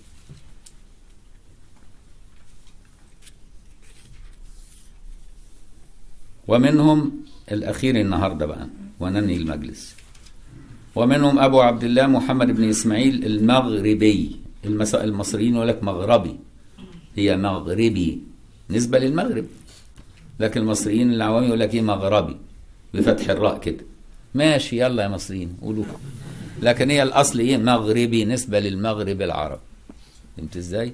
[6.48, 7.12] ومنهم
[7.52, 8.68] الأخير النهاردة بقى
[9.00, 9.96] وننهي المجلس.
[10.96, 14.96] ومنهم أبو عبد الله محمد بن إسماعيل المغربي المس...
[14.96, 16.36] المصريين يقول لك مغربي.
[17.16, 18.22] هي مغربي.
[18.70, 19.46] نسبة للمغرب.
[20.40, 22.38] لكن المصريين العوام يقول لك إيه مغربي؟
[22.94, 23.86] بفتح الراء كده.
[24.36, 25.86] ماشي يلا يا مصريين قولوا.
[26.62, 29.60] لكن هي الأصل إيه؟ مغربي نسبة للمغرب العرب.
[30.38, 30.94] فهمت إزاي؟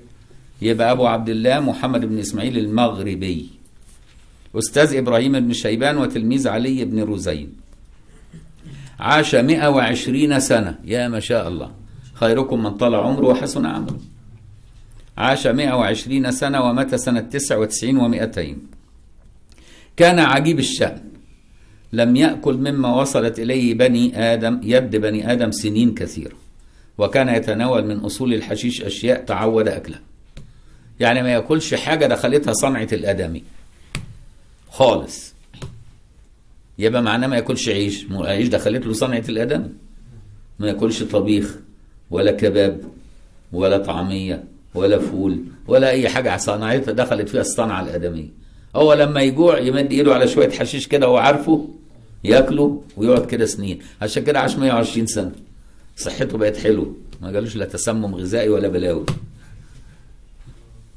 [0.62, 3.50] يبقى أبو عبد الله محمد بن إسماعيل المغربي.
[4.56, 7.54] أستاذ إبراهيم بن شيبان وتلميذ علي بن رزين.
[9.00, 10.80] عاش 120 سنة.
[10.86, 11.72] يا ما شاء الله.
[12.14, 13.98] خيركم من طال عمره وحسن عمله
[15.18, 18.40] عاش 120 سنة ومات سنة 99 و200
[19.98, 21.11] كان عجيب الشأن.
[21.94, 26.34] لم يأكل مما وصلت إليه بني آدم يد بني آدم سنين كثيرة
[26.98, 30.00] وكان يتناول من أصول الحشيش أشياء تعود أكلها
[31.00, 33.44] يعني ما يأكلش حاجة دخلتها صنعة الآدمي.
[34.70, 35.34] خالص.
[36.80, 38.06] يبقى معناه ما يأكلش عيش.
[38.06, 39.70] ما العيش دخلت له صنعة الآدمي.
[40.60, 41.56] ما يأكلش طبيخ
[42.12, 42.82] ولا كباب
[43.54, 44.44] ولا طعمية
[44.76, 48.30] ولا فول ولا أي حاجة صنعتها دخلت فيها الصنعة الآدمية.
[48.76, 51.70] هو لما يجوع يمد إيده على شوية حشيش كده وهو عارفه.
[52.24, 53.80] ياكله ويقعد كده سنين.
[54.02, 55.32] عشان كده عاش 120 سنة.
[55.98, 56.96] صحته بقت حلوة.
[57.22, 59.06] ما جالوش لا تسمم غذائي ولا بلاوي.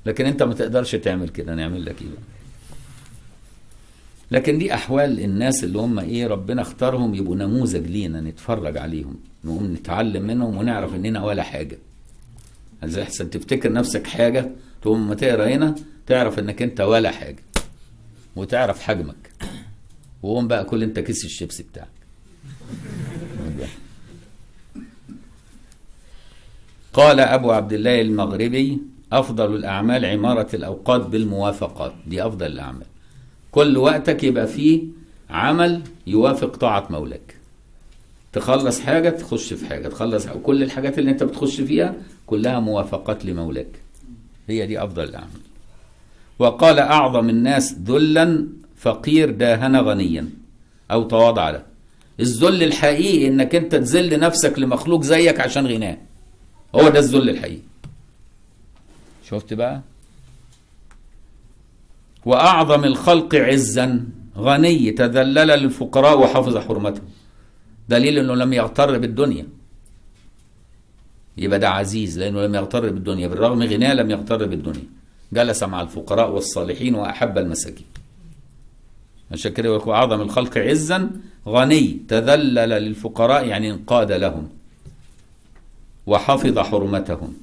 [0.07, 1.55] لكن انت ما تقدرش تعمل كده.
[1.55, 2.19] نعمل لك إيه بقى؟
[4.31, 9.17] لكن دي أحوال الناس اللي هم إيه ربنا اختارهم يبقوا نموذج لينا نتفرج عليهم.
[9.45, 11.79] نقوم نتعلم منهم ونعرف إننا ولا حاجة.
[12.85, 14.51] زي أحسن تفتكر نفسك حاجة
[14.83, 15.75] تقوم ما تقرأ هنا
[16.07, 17.43] تعرف إنك أنت ولا حاجة.
[18.37, 19.34] وتعرف حجمك.
[20.25, 21.89] وقوم بقى كل انت كيس الشيبسي بتاعك.
[26.93, 28.79] قال أبو عبد الله المغربي
[29.13, 31.93] أفضل الأعمال عمارة الأوقات بالموافقات.
[32.07, 32.87] دي أفضل الأعمال.
[33.53, 34.83] كل وقتك يبقى فيه
[35.31, 37.35] عمل يوافق طاعة مولاك
[38.33, 39.89] تخلص حاجة تخش في حاجة.
[39.89, 40.39] تخلص حاجة.
[40.39, 41.95] كل الحاجات اللي انت بتخش فيها
[42.27, 43.81] كلها موافقات لمولاك
[44.49, 45.41] هي دي أفضل الأعمال.
[46.39, 48.47] وقال أعظم الناس ذلا
[48.85, 50.25] فقير داهن غنيا.
[50.91, 51.63] أو تواضع له.
[52.21, 55.99] الذل الحقيقي إنك أنت تذل نفسك لمخلوق زيك عشان غناه.
[56.75, 57.69] هو ده الذل الحقيقي.
[59.29, 59.81] شفت بقى؟
[62.25, 63.89] وأعظم الخلق عزا.
[64.37, 67.09] غني تذلل للفقراء وحفظ حرمتهم.
[67.89, 69.47] دليل أنه لم يغتر بالدنيا.
[71.37, 73.29] يبقى ده عزيز لأنه لم يغتر بالدنيا.
[73.29, 74.89] بالرغم غناه لم يغتر بالدنيا.
[75.33, 77.87] جلس مع الفقراء والصالحين وأحب المساكين.
[79.33, 81.11] عشان كده يقول أعظم الخلق عزا
[81.47, 84.49] غني تذلل للفقراء يعني انقاد لهم
[86.07, 87.35] وحفظ حرمتهم.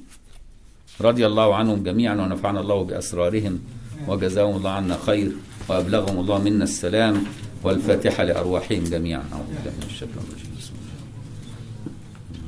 [1.00, 3.60] رضي الله عنهم جميعا ونفعنا الله بأسرارهم
[4.08, 5.32] وجزاهم الله عنا خير
[5.68, 7.24] وأبلغهم الله منا السلام
[7.62, 9.24] والفاتحة لأرواحهم جميعا.
[9.32, 10.52] أعوذ بالله من الشيطان الرجيم.
[10.58, 10.92] بسم الله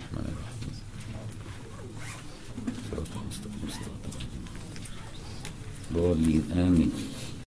[0.03, 0.24] الرحمن
[5.95, 6.43] الرحيم.
[6.53, 6.91] آمين